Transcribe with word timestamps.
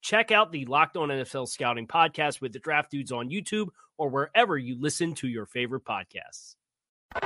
Check 0.00 0.30
out 0.32 0.50
the 0.50 0.64
Locked 0.64 0.96
On 0.96 1.08
NFL 1.08 1.46
Scouting 1.48 1.86
podcast 1.86 2.40
with 2.40 2.52
the 2.52 2.58
Draft 2.58 2.90
Dudes 2.90 3.12
on 3.12 3.28
YouTube 3.28 3.68
or 3.98 4.08
wherever 4.08 4.56
you 4.56 4.76
listen 4.80 5.14
to 5.16 5.28
your 5.28 5.44
favorite 5.46 5.84
podcasts. 5.84 6.54
You 7.14 7.20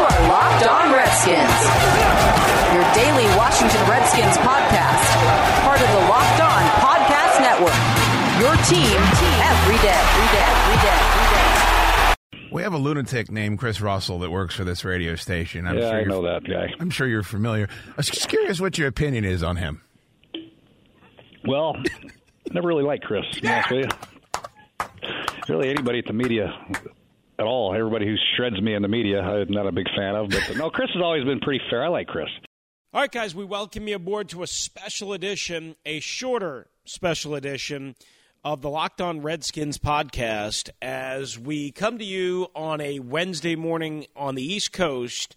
are 0.00 0.28
Locked 0.28 0.66
On 0.66 0.92
Redskins, 0.92 1.62
your 2.74 2.84
daily 2.94 3.24
Washington 3.36 3.88
Redskins 3.90 4.36
podcast, 4.38 5.06
part 5.64 5.80
of 5.80 5.88
the 5.88 5.98
Locked 6.08 6.40
On 6.40 6.62
Podcast 6.78 7.40
Network. 7.40 7.74
Your 8.38 8.54
team 8.66 9.00
every 9.42 9.78
day, 9.78 9.90
every 9.90 10.26
day, 10.30 10.46
every 10.46 10.76
day, 10.82 10.98
every 11.02 11.26
day. 11.36 11.42
We 12.52 12.62
have 12.62 12.74
a 12.74 12.78
lunatic 12.78 13.28
named 13.30 13.58
Chris 13.58 13.80
Russell 13.80 14.20
that 14.20 14.30
works 14.30 14.54
for 14.54 14.62
this 14.64 14.84
radio 14.84 15.16
station. 15.16 15.66
I'm 15.66 15.76
yeah, 15.78 15.88
sure 15.90 15.96
I 15.96 16.00
you're- 16.02 16.12
know 16.12 16.22
that 16.22 16.44
guy. 16.44 16.72
I'm 16.78 16.90
sure 16.90 17.06
you're 17.08 17.22
familiar. 17.24 17.68
I 17.88 17.92
was 17.96 18.06
just 18.06 18.28
curious 18.28 18.60
what 18.60 18.78
your 18.78 18.86
opinion 18.88 19.24
is 19.24 19.42
on 19.42 19.56
him. 19.56 19.80
Well, 21.46 21.76
never 22.52 22.66
really 22.66 22.82
liked 22.82 23.04
Chris. 23.04 23.24
To 23.32 23.40
be 23.40 23.48
honest 23.48 23.70
with 23.70 23.84
you. 23.84 24.86
Really, 25.48 25.68
anybody 25.68 26.00
at 26.00 26.06
the 26.06 26.12
media 26.12 26.52
at 27.38 27.44
all, 27.44 27.72
everybody 27.74 28.06
who 28.06 28.16
shreds 28.36 28.60
me 28.60 28.74
in 28.74 28.82
the 28.82 28.88
media, 28.88 29.20
I'm 29.20 29.50
not 29.50 29.66
a 29.66 29.72
big 29.72 29.86
fan 29.96 30.16
of. 30.16 30.30
But 30.30 30.56
no, 30.56 30.70
Chris 30.70 30.90
has 30.94 31.02
always 31.02 31.24
been 31.24 31.38
pretty 31.40 31.64
fair. 31.70 31.84
I 31.84 31.88
like 31.88 32.08
Chris. 32.08 32.28
All 32.92 33.00
right, 33.00 33.12
guys, 33.12 33.34
we 33.34 33.44
welcome 33.44 33.86
you 33.86 33.96
aboard 33.96 34.28
to 34.30 34.42
a 34.42 34.46
special 34.46 35.12
edition, 35.12 35.76
a 35.84 36.00
shorter 36.00 36.66
special 36.84 37.34
edition 37.34 37.94
of 38.42 38.62
the 38.62 38.70
Locked 38.70 39.00
On 39.00 39.20
Redskins 39.20 39.78
podcast 39.78 40.70
as 40.80 41.38
we 41.38 41.70
come 41.70 41.98
to 41.98 42.04
you 42.04 42.48
on 42.54 42.80
a 42.80 42.98
Wednesday 43.00 43.54
morning 43.54 44.06
on 44.16 44.34
the 44.34 44.42
East 44.42 44.72
Coast. 44.72 45.36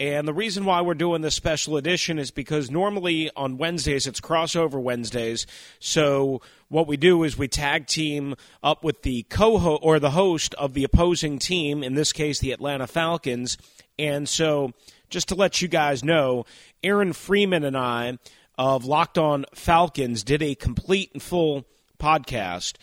And 0.00 0.26
the 0.26 0.34
reason 0.34 0.64
why 0.64 0.80
we're 0.80 0.94
doing 0.94 1.22
this 1.22 1.36
special 1.36 1.76
edition 1.76 2.18
is 2.18 2.32
because 2.32 2.70
normally 2.70 3.30
on 3.36 3.58
Wednesdays 3.58 4.06
it's 4.06 4.20
crossover 4.20 4.82
Wednesdays. 4.82 5.46
So 5.78 6.42
what 6.68 6.88
we 6.88 6.96
do 6.96 7.22
is 7.22 7.38
we 7.38 7.46
tag 7.46 7.86
team 7.86 8.34
up 8.62 8.82
with 8.82 9.02
the 9.02 9.22
co 9.24 9.76
or 9.76 10.00
the 10.00 10.10
host 10.10 10.52
of 10.54 10.74
the 10.74 10.82
opposing 10.82 11.38
team, 11.38 11.84
in 11.84 11.94
this 11.94 12.12
case 12.12 12.40
the 12.40 12.50
Atlanta 12.50 12.88
Falcons. 12.88 13.56
And 13.96 14.28
so 14.28 14.72
just 15.10 15.28
to 15.28 15.36
let 15.36 15.62
you 15.62 15.68
guys 15.68 16.02
know, 16.02 16.44
Aaron 16.82 17.12
Freeman 17.12 17.62
and 17.62 17.76
I 17.76 18.18
of 18.58 18.84
Locked 18.84 19.18
On 19.18 19.44
Falcons 19.54 20.24
did 20.24 20.42
a 20.42 20.56
complete 20.56 21.10
and 21.12 21.22
full 21.22 21.66
podcast 22.00 22.74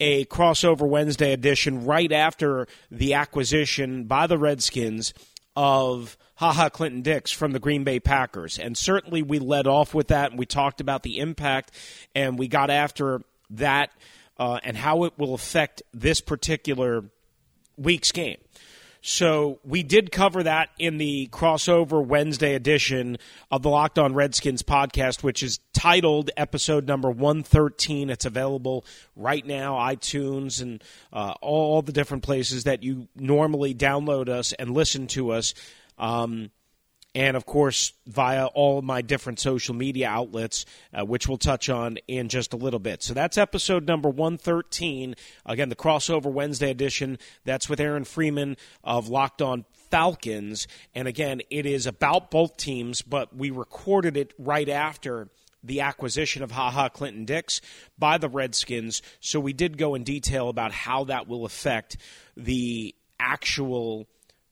a 0.00 0.24
crossover 0.26 0.88
Wednesday 0.88 1.32
edition 1.32 1.84
right 1.84 2.10
after 2.10 2.66
the 2.90 3.14
acquisition 3.14 4.04
by 4.04 4.26
the 4.26 4.36
Redskins 4.36 5.14
of 5.56 6.16
Haha 6.36 6.68
Clinton 6.68 7.02
Dix 7.02 7.30
from 7.30 7.52
the 7.52 7.58
Green 7.58 7.84
Bay 7.84 8.00
Packers. 8.00 8.58
And 8.58 8.76
certainly 8.76 9.22
we 9.22 9.38
led 9.38 9.66
off 9.66 9.94
with 9.94 10.08
that 10.08 10.30
and 10.30 10.38
we 10.38 10.46
talked 10.46 10.80
about 10.80 11.02
the 11.02 11.18
impact 11.18 11.70
and 12.14 12.38
we 12.38 12.48
got 12.48 12.70
after 12.70 13.22
that 13.50 13.90
uh, 14.38 14.58
and 14.64 14.76
how 14.76 15.04
it 15.04 15.12
will 15.16 15.34
affect 15.34 15.82
this 15.92 16.20
particular 16.20 17.04
week's 17.76 18.12
game. 18.12 18.38
So 19.06 19.60
we 19.64 19.82
did 19.82 20.10
cover 20.10 20.44
that 20.44 20.70
in 20.78 20.96
the 20.96 21.28
crossover 21.30 22.02
Wednesday 22.02 22.54
edition 22.54 23.18
of 23.50 23.60
the 23.60 23.68
Locked 23.68 23.98
On 23.98 24.14
Redskins 24.14 24.62
podcast, 24.62 25.22
which 25.22 25.42
is 25.42 25.60
titled 25.74 26.30
episode 26.38 26.86
number 26.86 27.10
113. 27.10 28.08
It's 28.08 28.24
available 28.24 28.86
right 29.14 29.44
now, 29.44 29.74
iTunes 29.74 30.62
and 30.62 30.82
uh, 31.12 31.34
all 31.42 31.82
the 31.82 31.92
different 31.92 32.22
places 32.22 32.64
that 32.64 32.82
you 32.82 33.06
normally 33.14 33.74
download 33.74 34.30
us 34.30 34.54
and 34.54 34.70
listen 34.70 35.06
to 35.08 35.32
us. 35.32 35.52
Um, 35.98 36.50
and 37.14 37.36
of 37.36 37.46
course 37.46 37.92
via 38.06 38.46
all 38.46 38.82
my 38.82 39.02
different 39.02 39.38
social 39.38 39.74
media 39.74 40.08
outlets, 40.08 40.64
uh, 40.92 41.04
which 41.04 41.28
we'll 41.28 41.38
touch 41.38 41.68
on 41.68 41.98
in 42.08 42.28
just 42.28 42.52
a 42.52 42.56
little 42.56 42.80
bit. 42.80 43.02
So 43.02 43.14
that's 43.14 43.38
episode 43.38 43.86
number 43.86 44.08
113. 44.08 45.14
Again, 45.46 45.68
the 45.68 45.76
crossover 45.76 46.32
Wednesday 46.32 46.70
edition. 46.70 47.18
That's 47.44 47.68
with 47.68 47.80
Aaron 47.80 48.04
Freeman 48.04 48.56
of 48.82 49.08
Locked 49.08 49.42
On 49.42 49.64
Falcons. 49.90 50.66
And 50.94 51.06
again, 51.06 51.42
it 51.50 51.66
is 51.66 51.86
about 51.86 52.30
both 52.30 52.56
teams, 52.56 53.02
but 53.02 53.34
we 53.36 53.50
recorded 53.50 54.16
it 54.16 54.34
right 54.38 54.68
after 54.68 55.28
the 55.62 55.80
acquisition 55.80 56.42
of 56.42 56.50
Haha 56.50 56.88
Clinton 56.88 57.24
Dix 57.24 57.60
by 57.98 58.18
the 58.18 58.28
Redskins. 58.28 59.02
So 59.20 59.40
we 59.40 59.52
did 59.52 59.78
go 59.78 59.94
in 59.94 60.04
detail 60.04 60.48
about 60.48 60.72
how 60.72 61.04
that 61.04 61.26
will 61.26 61.44
affect 61.46 61.96
the 62.36 62.94
actual 63.18 64.06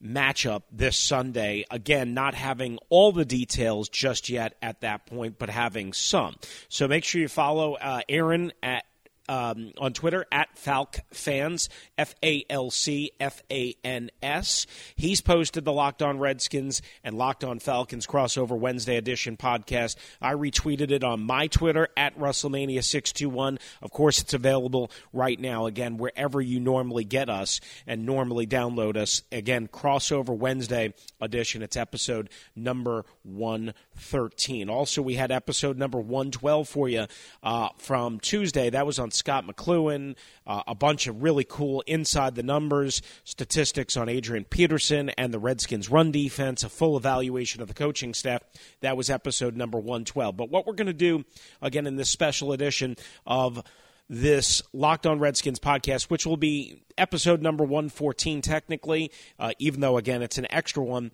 matchup 0.04 0.62
this 0.70 0.98
Sunday. 0.98 1.64
Again, 1.70 2.14
not 2.14 2.34
having 2.34 2.78
all 2.88 3.12
the 3.12 3.24
details 3.24 3.88
just 3.88 4.28
yet 4.28 4.56
at 4.60 4.80
that 4.80 5.06
point, 5.06 5.38
but 5.38 5.50
having 5.50 5.92
some. 5.92 6.36
So 6.68 6.88
make 6.88 7.04
sure 7.04 7.20
you 7.20 7.28
follow 7.28 7.74
uh, 7.74 8.02
Aaron 8.08 8.52
at 8.62 8.84
um, 9.28 9.72
on 9.78 9.92
Twitter 9.92 10.26
at 10.32 10.54
Falc 10.56 11.00
Fans, 11.12 11.68
F 11.96 12.14
A 12.22 12.44
L 12.50 12.70
C 12.70 13.12
F 13.20 13.42
A 13.50 13.74
N 13.84 14.10
S. 14.22 14.66
He's 14.96 15.20
posted 15.20 15.64
the 15.64 15.72
Locked 15.72 16.02
On 16.02 16.18
Redskins 16.18 16.82
and 17.04 17.16
Locked 17.16 17.44
On 17.44 17.58
Falcons 17.58 18.06
crossover 18.06 18.58
Wednesday 18.58 18.96
edition 18.96 19.36
podcast. 19.36 19.96
I 20.20 20.34
retweeted 20.34 20.90
it 20.90 21.04
on 21.04 21.22
my 21.22 21.46
Twitter 21.46 21.88
at 21.96 22.18
Russellmania621. 22.18 23.60
Of 23.80 23.90
course, 23.90 24.20
it's 24.20 24.34
available 24.34 24.90
right 25.12 25.38
now, 25.38 25.66
again, 25.66 25.96
wherever 25.96 26.40
you 26.40 26.60
normally 26.60 27.04
get 27.04 27.28
us 27.28 27.60
and 27.86 28.04
normally 28.04 28.46
download 28.46 28.96
us. 28.96 29.22
Again, 29.30 29.68
crossover 29.68 30.36
Wednesday 30.36 30.94
edition. 31.20 31.62
It's 31.62 31.76
episode 31.76 32.28
number 32.56 33.04
113. 33.22 34.68
Also, 34.68 35.02
we 35.02 35.14
had 35.14 35.30
episode 35.30 35.78
number 35.78 36.00
112 36.00 36.68
for 36.68 36.88
you 36.88 37.06
uh, 37.42 37.68
from 37.78 38.18
Tuesday. 38.20 38.70
That 38.70 38.86
was 38.86 38.98
on 38.98 39.11
Scott 39.14 39.46
McCloughan, 39.46 40.16
uh, 40.46 40.62
a 40.66 40.74
bunch 40.74 41.06
of 41.06 41.22
really 41.22 41.44
cool 41.44 41.82
inside 41.86 42.34
the 42.34 42.42
numbers 42.42 43.02
statistics 43.24 43.96
on 43.96 44.08
Adrian 44.08 44.44
Peterson 44.44 45.10
and 45.10 45.32
the 45.32 45.38
Redskins' 45.38 45.90
run 45.90 46.10
defense, 46.12 46.62
a 46.62 46.68
full 46.68 46.96
evaluation 46.96 47.62
of 47.62 47.68
the 47.68 47.74
coaching 47.74 48.14
staff. 48.14 48.42
That 48.80 48.96
was 48.96 49.10
episode 49.10 49.56
number 49.56 49.78
112. 49.78 50.36
But 50.36 50.50
what 50.50 50.66
we're 50.66 50.74
going 50.74 50.86
to 50.86 50.92
do, 50.92 51.24
again, 51.60 51.86
in 51.86 51.96
this 51.96 52.10
special 52.10 52.52
edition 52.52 52.96
of 53.26 53.62
this 54.08 54.62
Locked 54.72 55.06
On 55.06 55.18
Redskins 55.18 55.58
podcast, 55.58 56.10
which 56.10 56.26
will 56.26 56.36
be 56.36 56.82
episode 56.98 57.40
number 57.40 57.64
114 57.64 58.42
technically, 58.42 59.10
uh, 59.38 59.52
even 59.58 59.80
though, 59.80 59.96
again, 59.96 60.22
it's 60.22 60.38
an 60.38 60.46
extra 60.50 60.82
one 60.84 61.12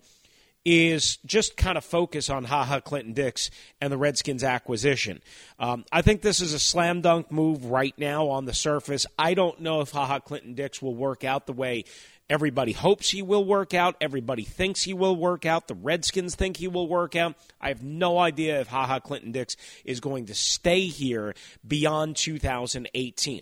is 0.65 1.17
just 1.25 1.57
kind 1.57 1.77
of 1.77 1.85
focus 1.85 2.29
on 2.29 2.43
Haha 2.43 2.79
Clinton 2.79 3.13
Dix 3.13 3.49
and 3.79 3.91
the 3.91 3.97
Redskins 3.97 4.43
acquisition. 4.43 5.21
Um, 5.57 5.85
I 5.91 6.01
think 6.01 6.21
this 6.21 6.41
is 6.41 6.53
a 6.53 6.59
slam 6.59 7.01
dunk 7.01 7.31
move 7.31 7.65
right 7.65 7.93
now 7.97 8.27
on 8.27 8.45
the 8.45 8.53
surface. 8.53 9.05
I 9.17 9.33
don't 9.33 9.61
know 9.61 9.81
if 9.81 9.91
Haha 9.91 10.19
Clinton 10.19 10.53
Dix 10.53 10.81
will 10.81 10.95
work 10.95 11.23
out 11.23 11.47
the 11.47 11.53
way 11.53 11.85
Everybody 12.29 12.73
hopes 12.73 13.09
he 13.09 13.23
will 13.23 13.43
work 13.43 13.73
out. 13.73 13.95
Everybody 13.99 14.43
thinks 14.43 14.83
he 14.83 14.93
will 14.93 15.15
work 15.15 15.47
out. 15.47 15.67
The 15.67 15.73
Redskins 15.73 16.35
think 16.35 16.57
he 16.57 16.67
will 16.67 16.87
work 16.87 17.15
out. 17.15 17.33
I 17.59 17.69
have 17.69 17.81
no 17.81 18.19
idea 18.19 18.61
if 18.61 18.67
Ha 18.67 18.85
Ha 18.85 18.99
Clinton 18.99 19.31
Dix 19.31 19.55
is 19.83 19.99
going 19.99 20.27
to 20.27 20.35
stay 20.35 20.81
here 20.81 21.33
beyond 21.67 22.17
2018. 22.17 23.41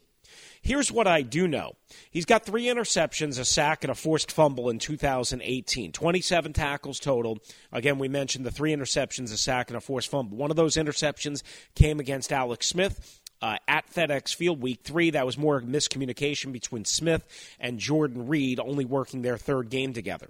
Here's 0.62 0.92
what 0.92 1.08
I 1.08 1.22
do 1.22 1.48
know. 1.48 1.74
He's 2.12 2.26
got 2.26 2.46
three 2.46 2.66
interceptions, 2.66 3.40
a 3.40 3.46
sack, 3.46 3.84
and 3.84 3.92
a 3.92 3.96
forced 3.96 4.32
fumble 4.32 4.70
in 4.70 4.80
2018. 4.80 5.92
27 5.92 6.54
tackles 6.54 7.00
total. 7.00 7.40
Again, 7.72 8.00
we 8.00 8.08
mentioned 8.08 8.46
the 8.46 8.52
three 8.52 8.74
interceptions, 8.76 9.32
a 9.32 9.38
sack, 9.38 9.70
and 9.70 9.78
a 9.78 9.82
forced 9.82 10.10
fumble. 10.10 10.38
One 10.38 10.52
of 10.52 10.58
those 10.58 10.76
interceptions 10.76 11.44
came 11.76 12.00
against 12.00 12.32
Alex 12.32 12.68
Smith 12.68 13.22
uh, 13.42 13.58
at 13.68 13.90
FedEx 13.92 14.36
Field 14.36 14.62
week 14.62 14.82
three. 14.84 15.12
That 15.12 15.26
was 15.26 15.38
more 15.38 15.62
miscommunication 15.62 16.52
between 16.52 16.86
Smith 16.86 17.26
and 17.60 17.80
Jordan 17.80 18.28
Reed, 18.28 18.60
only 18.60 18.86
working 18.86 19.22
their 19.22 19.38
third 19.38 19.70
game 19.70 19.94
together. 19.94 20.30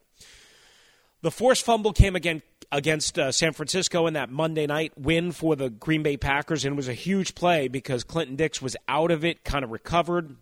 The 1.22 1.32
forced 1.32 1.66
fumble 1.66 1.94
came 1.94 2.16
again 2.16 2.44
against 2.72 3.18
uh, 3.18 3.32
San 3.32 3.54
Francisco 3.54 4.08
in 4.08 4.14
that 4.14 4.30
Monday 4.30 4.68
night 4.68 4.94
win 4.98 5.32
for 5.32 5.56
the 5.56 5.70
Green 5.70 6.04
Bay 6.04 6.18
Packers, 6.18 6.66
and 6.66 6.74
it 6.74 6.76
was 6.76 6.88
a 6.88 6.94
huge 6.94 7.36
play 7.36 7.68
because 7.68 8.04
Clinton 8.04 8.36
Dix 8.36 8.62
was 8.62 8.76
out 8.88 9.12
of 9.12 9.24
it, 9.24 9.44
kind 9.44 9.64
of 9.64 9.72
recovered, 9.72 10.36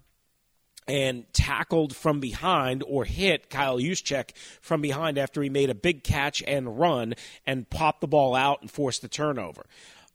and 0.88 1.26
tackled 1.34 1.96
from 1.96 2.20
behind 2.20 2.84
or 2.88 3.06
hit 3.06 3.50
Kyle 3.50 3.78
Juszczyk 3.78 4.36
from 4.62 4.82
behind 4.82 5.18
after 5.18 5.42
he 5.42 5.50
made 5.50 5.70
a 5.70 5.76
big 5.76 6.04
catch 6.04 6.44
and 6.44 6.80
run 6.80 7.16
and 7.46 7.70
popped 7.70 8.02
the 8.02 8.08
ball 8.08 8.36
out 8.36 8.62
and 8.62 8.70
forced 8.70 9.02
the 9.02 9.08
turnover. 9.08 9.66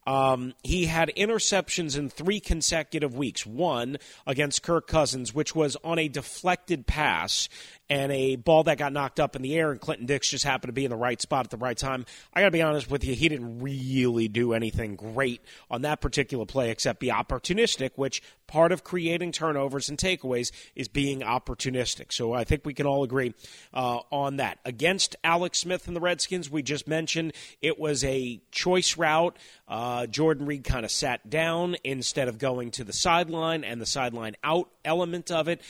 Um, 0.07 0.55
he 0.63 0.87
had 0.87 1.13
interceptions 1.17 1.97
in 1.97 2.09
three 2.09 2.41
consecutive 2.41 3.15
weeks. 3.15 3.45
One 3.45 3.99
against 4.27 4.63
Kirk 4.63 4.87
Cousins, 4.87 5.35
which 5.35 5.55
was 5.55 5.77
on 5.85 5.99
a 5.99 6.09
deflected 6.09 6.87
pass 6.87 7.49
and 7.91 8.13
a 8.13 8.37
ball 8.37 8.63
that 8.63 8.79
got 8.79 8.93
knocked 8.93 9.19
up 9.19 9.35
in 9.35 9.43
the 9.43 9.57
air, 9.57 9.73
and 9.73 9.81
Clinton 9.81 10.07
Dix 10.07 10.31
just 10.31 10.45
happened 10.45 10.69
to 10.69 10.73
be 10.73 10.85
in 10.85 10.91
the 10.91 10.97
right 10.97 11.21
spot 11.21 11.45
at 11.45 11.51
the 11.51 11.57
right 11.57 11.77
time. 11.77 12.07
I 12.33 12.41
got 12.41 12.47
to 12.47 12.51
be 12.53 12.63
honest 12.63 12.89
with 12.89 13.05
you, 13.05 13.17
he 13.17 13.29
didn't 13.29 13.61
really 13.61 14.29
do 14.29 14.53
anything 14.53 14.95
great 14.95 15.43
on 15.69 15.83
that 15.83 16.01
particular 16.01 16.47
play 16.47 16.71
except 16.71 17.01
be 17.01 17.09
opportunistic, 17.09 17.91
which 17.97 18.23
part 18.47 18.71
of 18.71 18.85
creating 18.85 19.33
turnovers 19.33 19.89
and 19.89 19.99
takeaways 19.99 20.53
is 20.77 20.87
being 20.87 21.21
opportunistic. 21.21 22.13
So 22.13 22.33
I 22.33 22.45
think 22.45 22.65
we 22.65 22.75
can 22.75 22.87
all 22.87 23.03
agree 23.03 23.35
uh, 23.75 24.01
on 24.13 24.37
that. 24.37 24.59
Against 24.65 25.17
Alex 25.25 25.59
Smith 25.59 25.89
and 25.89 25.97
the 25.97 26.01
Redskins, 26.01 26.49
we 26.49 26.63
just 26.63 26.87
mentioned 26.87 27.33
it 27.61 27.79
was 27.79 28.05
a 28.05 28.41
choice 28.53 28.97
route. 28.97 29.37
Uh, 29.67 30.07
Jordan 30.07 30.47
Reed 30.47 30.63
kind 30.63 30.85
of 30.85 30.93
sat 30.93 31.29
down 31.29 31.77
instead 31.83 32.29
of 32.29 32.39
going 32.39 32.71
to 32.73 32.85
the 32.85 32.93
sideline 32.93 33.65
and 33.65 33.81
the 33.81 33.87
sideline 33.87 34.37
out 34.45 34.69
element 34.85 35.33
of 35.33 35.49
it. 35.49 35.61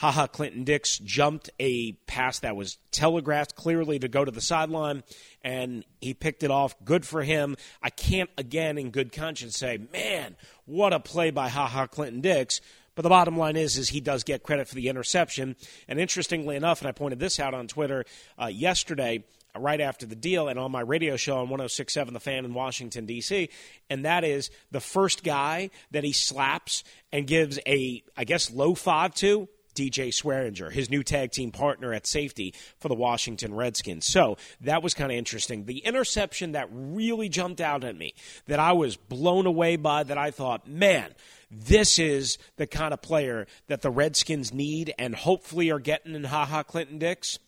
Haha 0.00 0.26
Clinton 0.26 0.64
Dix 0.64 0.96
jumped 0.96 1.50
a 1.60 1.92
pass 2.06 2.38
that 2.38 2.56
was 2.56 2.78
telegraphed 2.90 3.54
clearly 3.54 3.98
to 3.98 4.08
go 4.08 4.24
to 4.24 4.30
the 4.30 4.40
sideline, 4.40 5.02
and 5.42 5.84
he 6.00 6.14
picked 6.14 6.42
it 6.42 6.50
off. 6.50 6.74
Good 6.86 7.04
for 7.04 7.22
him. 7.22 7.54
I 7.82 7.90
can't, 7.90 8.30
again, 8.38 8.78
in 8.78 8.92
good 8.92 9.12
conscience, 9.12 9.58
say, 9.58 9.78
man, 9.92 10.36
what 10.64 10.94
a 10.94 11.00
play 11.00 11.30
by 11.30 11.50
Haha 11.50 11.86
Clinton 11.86 12.22
Dix. 12.22 12.62
But 12.94 13.02
the 13.02 13.10
bottom 13.10 13.36
line 13.36 13.56
is, 13.56 13.76
is 13.76 13.90
he 13.90 14.00
does 14.00 14.24
get 14.24 14.42
credit 14.42 14.68
for 14.68 14.74
the 14.74 14.88
interception. 14.88 15.54
And 15.86 16.00
interestingly 16.00 16.56
enough, 16.56 16.80
and 16.80 16.88
I 16.88 16.92
pointed 16.92 17.18
this 17.18 17.38
out 17.38 17.52
on 17.52 17.68
Twitter 17.68 18.06
uh, 18.40 18.46
yesterday, 18.46 19.22
right 19.54 19.82
after 19.82 20.06
the 20.06 20.16
deal 20.16 20.48
and 20.48 20.58
on 20.58 20.72
my 20.72 20.80
radio 20.80 21.16
show 21.18 21.34
on 21.34 21.50
1067 21.50 22.14
The 22.14 22.20
Fan 22.20 22.46
in 22.46 22.54
Washington, 22.54 23.04
D.C., 23.04 23.50
and 23.90 24.06
that 24.06 24.24
is 24.24 24.50
the 24.70 24.80
first 24.80 25.24
guy 25.24 25.68
that 25.90 26.04
he 26.04 26.12
slaps 26.12 26.84
and 27.12 27.26
gives 27.26 27.58
a, 27.66 28.02
I 28.16 28.24
guess, 28.24 28.50
low 28.50 28.74
five 28.74 29.14
to 29.16 29.46
DJ 29.80 30.08
Swearinger, 30.08 30.70
his 30.70 30.90
new 30.90 31.02
tag 31.02 31.30
team 31.30 31.50
partner 31.50 31.94
at 31.94 32.06
safety 32.06 32.52
for 32.78 32.88
the 32.88 32.94
Washington 32.94 33.54
Redskins. 33.54 34.04
So 34.04 34.36
that 34.60 34.82
was 34.82 34.92
kind 34.92 35.10
of 35.10 35.16
interesting. 35.16 35.64
The 35.64 35.78
interception 35.78 36.52
that 36.52 36.68
really 36.70 37.30
jumped 37.30 37.62
out 37.62 37.82
at 37.82 37.96
me, 37.96 38.12
that 38.46 38.58
I 38.58 38.72
was 38.72 38.96
blown 38.96 39.46
away 39.46 39.76
by, 39.76 40.02
that 40.02 40.18
I 40.18 40.32
thought, 40.32 40.68
man, 40.68 41.14
this 41.50 41.98
is 41.98 42.36
the 42.56 42.66
kind 42.66 42.92
of 42.92 43.00
player 43.00 43.46
that 43.68 43.80
the 43.80 43.90
Redskins 43.90 44.52
need 44.52 44.92
and 44.98 45.14
hopefully 45.14 45.70
are 45.70 45.78
getting 45.78 46.14
in 46.14 46.24
Ha 46.24 46.44
Ha 46.44 46.62
Clinton 46.62 46.98
Dix. 46.98 47.38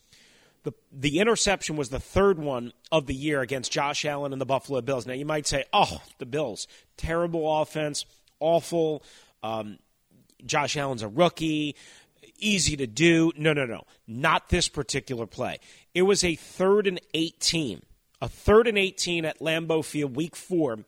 The, 0.62 0.72
the 0.90 1.18
interception 1.18 1.76
was 1.76 1.90
the 1.90 2.00
third 2.00 2.38
one 2.38 2.72
of 2.90 3.06
the 3.06 3.14
year 3.14 3.42
against 3.42 3.72
Josh 3.72 4.06
Allen 4.06 4.32
and 4.32 4.40
the 4.40 4.46
Buffalo 4.46 4.80
Bills. 4.80 5.06
Now, 5.06 5.12
you 5.12 5.26
might 5.26 5.46
say, 5.46 5.64
oh, 5.72 6.00
the 6.16 6.26
Bills, 6.26 6.66
terrible 6.96 7.60
offense, 7.60 8.06
awful. 8.40 9.02
Um, 9.42 9.78
Josh 10.46 10.76
Allen's 10.76 11.02
a 11.02 11.08
rookie 11.08 11.76
easy 12.44 12.76
to 12.76 12.86
do. 12.86 13.32
No, 13.36 13.52
no, 13.52 13.64
no. 13.64 13.82
Not 14.06 14.48
this 14.48 14.68
particular 14.68 15.26
play. 15.26 15.58
It 15.94 16.02
was 16.02 16.24
a 16.24 16.34
third 16.34 16.86
and 16.86 17.00
18. 17.14 17.82
A 18.20 18.28
third 18.28 18.68
and 18.68 18.78
18 18.78 19.24
at 19.24 19.40
Lambeau 19.40 19.84
Field, 19.84 20.16
week 20.16 20.36
four. 20.36 20.80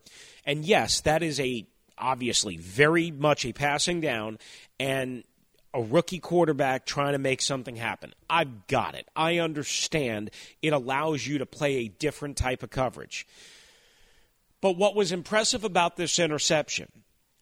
And 0.45 0.65
yes, 0.65 1.01
that 1.01 1.23
is 1.23 1.41
a 1.41 1.67
obviously 1.97 2.57
very 2.57 3.11
much 3.11 3.45
a 3.45 3.53
passing 3.53 4.01
down 4.01 4.39
and 4.79 5.25
a 5.73 5.83
rookie 5.83 6.21
quarterback 6.21 6.87
trying 6.87 7.13
to 7.13 7.19
make 7.19 7.43
something 7.43 7.77
happen. 7.77 8.15
I've 8.31 8.67
got 8.69 8.95
it. 8.95 9.09
I 9.17 9.39
understand 9.39 10.31
it 10.63 10.73
allows 10.73 11.27
you 11.27 11.39
to 11.39 11.47
play 11.47 11.77
a 11.77 11.89
different 11.89 12.37
type 12.37 12.63
of 12.63 12.71
coverage. 12.71 13.27
But 14.61 14.77
what 14.77 14.95
was 14.95 15.13
impressive 15.13 15.65
about 15.65 15.97
this 15.97 16.19
interception 16.19 16.89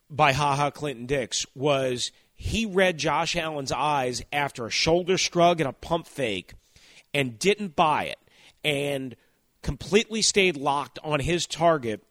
by 0.09 0.33
Ha 0.33 0.57
Ha 0.57 0.71
Clinton 0.71 1.07
Dix 1.07 1.47
was 1.55 2.11
he 2.43 2.67
read 2.67 2.99
Josh 2.99 3.37
Allen's 3.37 3.71
eyes 3.71 4.21
after 4.33 4.67
a 4.67 4.71
shoulder 4.71 5.17
shrug 5.17 5.61
and 5.61 5.69
a 5.69 5.73
pump 5.73 6.09
fake 6.09 6.55
and 7.15 7.39
didn't 7.39 7.77
buy 7.77 8.07
it 8.07 8.19
and 8.65 9.15
completely 9.63 10.23
stayed 10.23 10.57
locked 10.57 10.99
on 11.05 11.21
his 11.21 11.47
target, 11.47 12.03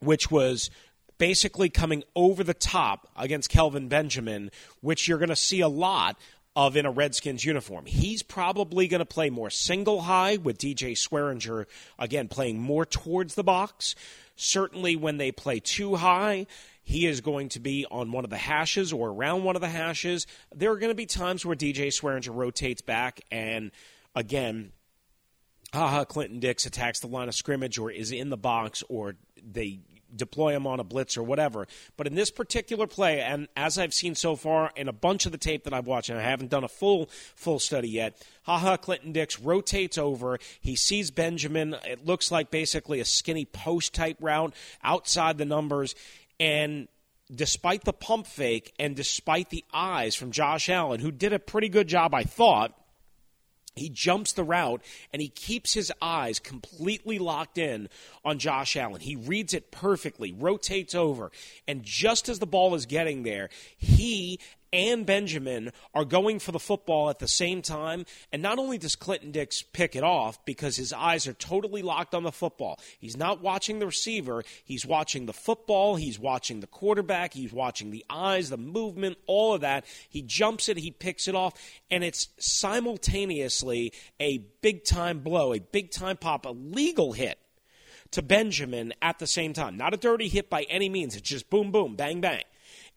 which 0.00 0.30
was 0.30 0.68
basically 1.16 1.70
coming 1.70 2.04
over 2.14 2.44
the 2.44 2.52
top 2.52 3.08
against 3.16 3.48
Kelvin 3.48 3.88
Benjamin, 3.88 4.50
which 4.82 5.08
you're 5.08 5.16
going 5.16 5.30
to 5.30 5.34
see 5.36 5.62
a 5.62 5.68
lot 5.68 6.18
of 6.54 6.76
in 6.76 6.84
a 6.84 6.90
Redskins 6.90 7.42
uniform. 7.42 7.86
He's 7.86 8.22
probably 8.22 8.86
going 8.86 9.00
to 9.00 9.06
play 9.06 9.30
more 9.30 9.48
single 9.48 10.02
high 10.02 10.36
with 10.36 10.58
DJ 10.58 10.92
Swearinger, 10.92 11.64
again, 11.98 12.28
playing 12.28 12.60
more 12.60 12.84
towards 12.84 13.34
the 13.34 13.44
box. 13.44 13.94
Certainly 14.36 14.96
when 14.96 15.16
they 15.16 15.32
play 15.32 15.58
too 15.58 15.96
high, 15.96 16.46
he 16.88 17.04
is 17.04 17.20
going 17.20 17.50
to 17.50 17.60
be 17.60 17.84
on 17.90 18.12
one 18.12 18.24
of 18.24 18.30
the 18.30 18.38
hashes 18.38 18.94
or 18.94 19.10
around 19.10 19.44
one 19.44 19.56
of 19.56 19.60
the 19.60 19.68
hashes. 19.68 20.26
There 20.54 20.72
are 20.72 20.78
going 20.78 20.90
to 20.90 20.94
be 20.94 21.04
times 21.04 21.44
where 21.44 21.54
DJ 21.54 21.88
Swearinger 21.88 22.34
rotates 22.34 22.80
back 22.80 23.20
and 23.30 23.72
again, 24.14 24.72
haha, 25.74 26.04
Clinton 26.04 26.40
Dix 26.40 26.64
attacks 26.64 27.00
the 27.00 27.06
line 27.06 27.28
of 27.28 27.34
scrimmage 27.34 27.78
or 27.78 27.90
is 27.90 28.10
in 28.10 28.30
the 28.30 28.38
box 28.38 28.82
or 28.88 29.16
they 29.36 29.80
deploy 30.16 30.56
him 30.56 30.66
on 30.66 30.80
a 30.80 30.84
blitz 30.84 31.18
or 31.18 31.22
whatever. 31.22 31.68
But 31.98 32.06
in 32.06 32.14
this 32.14 32.30
particular 32.30 32.86
play, 32.86 33.20
and 33.20 33.48
as 33.54 33.76
I've 33.76 33.92
seen 33.92 34.14
so 34.14 34.34
far 34.34 34.72
in 34.74 34.88
a 34.88 34.92
bunch 34.92 35.26
of 35.26 35.32
the 35.32 35.36
tape 35.36 35.64
that 35.64 35.74
I've 35.74 35.86
watched, 35.86 36.08
and 36.08 36.18
I 36.18 36.22
haven't 36.22 36.48
done 36.48 36.64
a 36.64 36.68
full 36.68 37.10
full 37.36 37.58
study 37.58 37.90
yet, 37.90 38.16
haha, 38.44 38.78
Clinton 38.78 39.12
Dix 39.12 39.38
rotates 39.38 39.98
over. 39.98 40.38
He 40.58 40.74
sees 40.74 41.10
Benjamin. 41.10 41.76
It 41.84 42.06
looks 42.06 42.30
like 42.30 42.50
basically 42.50 42.98
a 42.98 43.04
skinny 43.04 43.44
post 43.44 43.92
type 43.92 44.16
route 44.22 44.54
outside 44.82 45.36
the 45.36 45.44
numbers. 45.44 45.94
And 46.40 46.88
despite 47.34 47.84
the 47.84 47.92
pump 47.92 48.26
fake 48.26 48.72
and 48.78 48.96
despite 48.96 49.50
the 49.50 49.64
eyes 49.72 50.14
from 50.14 50.30
Josh 50.30 50.68
Allen, 50.68 51.00
who 51.00 51.10
did 51.10 51.32
a 51.32 51.38
pretty 51.38 51.68
good 51.68 51.88
job, 51.88 52.14
I 52.14 52.22
thought, 52.22 52.74
he 53.78 53.88
jumps 53.88 54.32
the 54.32 54.44
route 54.44 54.82
and 55.12 55.22
he 55.22 55.28
keeps 55.28 55.72
his 55.72 55.92
eyes 56.02 56.38
completely 56.38 57.18
locked 57.18 57.58
in 57.58 57.88
on 58.24 58.38
Josh 58.38 58.76
Allen. 58.76 59.00
He 59.00 59.16
reads 59.16 59.54
it 59.54 59.70
perfectly, 59.70 60.32
rotates 60.32 60.94
over, 60.94 61.30
and 61.66 61.82
just 61.84 62.28
as 62.28 62.38
the 62.38 62.46
ball 62.46 62.74
is 62.74 62.86
getting 62.86 63.22
there, 63.22 63.48
he 63.76 64.40
and 64.72 65.06
Benjamin 65.06 65.72
are 65.94 66.04
going 66.04 66.38
for 66.38 66.52
the 66.52 66.58
football 66.58 67.10
at 67.10 67.18
the 67.18 67.28
same 67.28 67.62
time. 67.62 68.04
And 68.32 68.42
not 68.42 68.58
only 68.58 68.78
does 68.78 68.96
Clinton 68.96 69.30
Dix 69.30 69.62
pick 69.62 69.96
it 69.96 70.04
off 70.04 70.44
because 70.44 70.76
his 70.76 70.92
eyes 70.92 71.26
are 71.26 71.32
totally 71.32 71.82
locked 71.82 72.14
on 72.14 72.22
the 72.22 72.32
football, 72.32 72.78
he's 72.98 73.16
not 73.16 73.40
watching 73.40 73.78
the 73.78 73.86
receiver, 73.86 74.42
he's 74.64 74.86
watching 74.86 75.26
the 75.26 75.32
football, 75.32 75.96
he's 75.96 76.18
watching 76.18 76.60
the 76.60 76.66
quarterback, 76.66 77.34
he's 77.34 77.52
watching 77.52 77.90
the 77.90 78.04
eyes, 78.10 78.50
the 78.50 78.56
movement, 78.56 79.18
all 79.26 79.54
of 79.54 79.60
that. 79.62 79.84
He 80.08 80.22
jumps 80.22 80.68
it, 80.68 80.76
he 80.76 80.90
picks 80.90 81.28
it 81.28 81.34
off, 81.34 81.54
and 81.90 82.04
it's 82.04 82.28
simultaneously 82.38 83.92
a 84.20 84.38
big 84.60 84.84
time 84.84 85.20
blow, 85.20 85.52
a 85.52 85.60
big 85.60 85.90
time 85.90 86.16
pop, 86.16 86.46
a 86.46 86.50
legal 86.50 87.12
hit 87.12 87.38
to 88.10 88.22
Benjamin 88.22 88.94
at 89.02 89.18
the 89.18 89.26
same 89.26 89.52
time. 89.52 89.76
Not 89.76 89.94
a 89.94 89.96
dirty 89.96 90.28
hit 90.28 90.48
by 90.48 90.62
any 90.64 90.88
means. 90.88 91.16
It's 91.16 91.28
just 91.28 91.50
boom, 91.50 91.70
boom, 91.70 91.96
bang, 91.96 92.20
bang. 92.20 92.44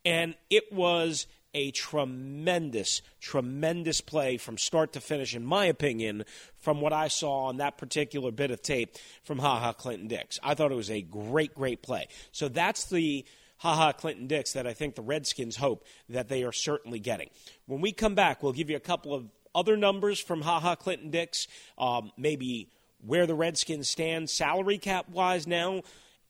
And 0.04 0.36
it 0.50 0.72
was 0.72 1.28
a 1.54 1.72
tremendous, 1.72 3.02
tremendous 3.20 4.02
play 4.02 4.38
from 4.38 4.58
start 4.58 4.94
to 4.94 5.02
finish, 5.02 5.36
in 5.36 5.46
my 5.46 5.66
opinion, 5.66 6.24
from 6.58 6.82
what 6.82 6.94
I 6.94 7.08
saw 7.08 7.46
on 7.46 7.58
that 7.58 7.78
particular 7.78 8.32
bit 8.32 8.52
of 8.52 8.62
tape 8.62 8.96
from 9.24 9.40
Ha 9.40 9.60
Ha 9.60 9.74
Clinton 9.74 10.08
Dix. 10.08 10.40
I 10.44 10.54
thought 10.54 10.72
it 10.72 10.76
was 10.76 10.92
a 10.92 11.02
great, 11.02 11.54
great 11.56 11.82
play. 11.82 12.08
So 12.32 12.48
that's 12.48 12.86
the 12.86 13.26
Ha 13.58 13.76
Ha 13.76 13.92
Clinton 13.92 14.28
Dix 14.28 14.54
that 14.54 14.66
I 14.66 14.74
think 14.74 14.96
the 14.96 15.02
Redskins 15.02 15.58
hope 15.58 15.86
that 16.10 16.30
they 16.30 16.44
are 16.44 16.54
certainly 16.54 17.00
getting. 17.00 17.30
When 17.66 17.82
we 17.82 17.92
come 17.92 18.16
back, 18.16 18.42
we'll 18.42 18.54
give 18.54 18.70
you 18.70 18.78
a 18.78 18.82
couple 18.82 19.14
of 19.14 19.26
other 19.54 19.76
numbers 19.76 20.20
from 20.20 20.42
Ha 20.42 20.60
Ha 20.60 20.76
Clinton 20.76 21.12
Dix, 21.12 21.48
um, 21.78 22.12
maybe 22.18 22.70
where 23.06 23.28
the 23.28 23.36
Redskins 23.36 23.90
stand 23.90 24.30
salary 24.30 24.78
cap 24.78 25.10
wise 25.10 25.48
now, 25.48 25.82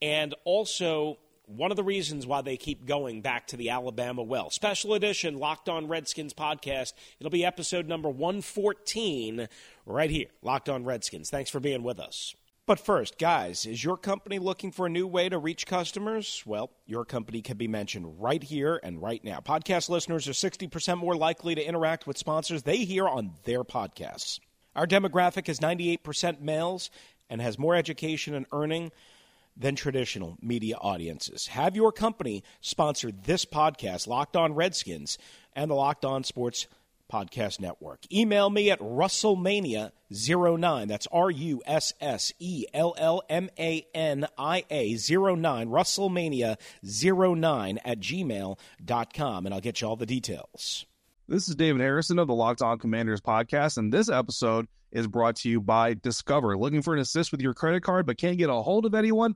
and 0.01 0.33
also 0.45 1.17
one 1.55 1.71
of 1.71 1.77
the 1.77 1.83
reasons 1.83 2.25
why 2.25 2.41
they 2.41 2.57
keep 2.57 2.85
going 2.85 3.21
back 3.21 3.47
to 3.47 3.57
the 3.57 3.69
Alabama 3.69 4.23
well. 4.23 4.49
Special 4.49 4.93
edition 4.93 5.37
Locked 5.37 5.69
On 5.69 5.87
Redskins 5.87 6.33
podcast. 6.33 6.93
It'll 7.19 7.29
be 7.29 7.45
episode 7.45 7.87
number 7.87 8.09
114 8.09 9.47
right 9.85 10.09
here, 10.09 10.27
Locked 10.41 10.69
On 10.69 10.83
Redskins. 10.83 11.29
Thanks 11.29 11.49
for 11.49 11.59
being 11.59 11.83
with 11.83 11.99
us. 11.99 12.35
But 12.67 12.79
first, 12.79 13.17
guys, 13.17 13.65
is 13.65 13.83
your 13.83 13.97
company 13.97 14.39
looking 14.39 14.71
for 14.71 14.85
a 14.85 14.89
new 14.89 15.07
way 15.07 15.27
to 15.27 15.37
reach 15.37 15.65
customers? 15.65 16.43
Well, 16.45 16.71
your 16.85 17.03
company 17.05 17.41
can 17.41 17.57
be 17.57 17.67
mentioned 17.67 18.21
right 18.21 18.41
here 18.41 18.79
and 18.83 19.01
right 19.01 19.23
now. 19.23 19.39
Podcast 19.39 19.89
listeners 19.89 20.27
are 20.27 20.31
60% 20.31 20.97
more 20.97 21.15
likely 21.15 21.55
to 21.55 21.63
interact 21.63 22.07
with 22.07 22.17
sponsors 22.17 22.63
they 22.63 22.77
hear 22.77 23.07
on 23.07 23.33
their 23.43 23.63
podcasts. 23.63 24.39
Our 24.75 24.87
demographic 24.87 25.49
is 25.49 25.59
98% 25.59 26.39
males 26.39 26.91
and 27.29 27.41
has 27.41 27.59
more 27.59 27.75
education 27.75 28.35
and 28.35 28.45
earning 28.53 28.91
than 29.61 29.75
traditional 29.75 30.37
media 30.41 30.75
audiences. 30.77 31.47
Have 31.47 31.75
your 31.75 31.91
company 31.91 32.43
sponsor 32.59 33.11
this 33.11 33.45
podcast, 33.45 34.07
Locked 34.07 34.35
On 34.35 34.53
Redskins, 34.53 35.17
and 35.55 35.71
the 35.71 35.75
Locked 35.75 36.03
On 36.03 36.23
Sports 36.23 36.67
Podcast 37.11 37.59
Network. 37.59 37.99
Email 38.11 38.49
me 38.49 38.71
at 38.71 38.79
Russellmania09. 38.79 40.87
That's 40.87 41.05
R 41.07 41.29
U 41.29 41.61
S 41.65 41.93
S 41.99 42.31
E 42.39 42.63
L 42.73 42.95
L 42.97 43.21
M 43.29 43.49
A 43.59 43.85
N 43.93 44.25
I 44.37 44.63
A 44.71 44.93
09, 44.93 45.67
Russellmania09 45.67 47.77
at 47.83 47.99
gmail.com, 47.99 49.45
and 49.45 49.53
I'll 49.53 49.59
get 49.61 49.81
you 49.81 49.87
all 49.87 49.97
the 49.97 50.05
details. 50.05 50.85
This 51.27 51.49
is 51.49 51.55
David 51.55 51.81
Harrison 51.81 52.19
of 52.19 52.27
the 52.27 52.33
Locked 52.33 52.61
On 52.61 52.79
Commanders 52.79 53.21
podcast, 53.21 53.77
and 53.77 53.93
this 53.93 54.09
episode 54.09 54.67
is 54.91 55.07
brought 55.07 55.37
to 55.37 55.49
you 55.49 55.61
by 55.61 55.93
Discover. 55.93 56.57
Looking 56.57 56.81
for 56.81 56.93
an 56.93 56.99
assist 56.99 57.31
with 57.31 57.39
your 57.41 57.53
credit 57.53 57.83
card 57.83 58.05
but 58.05 58.17
can't 58.17 58.37
get 58.37 58.49
a 58.49 58.53
hold 58.53 58.85
of 58.85 58.95
anyone? 58.95 59.35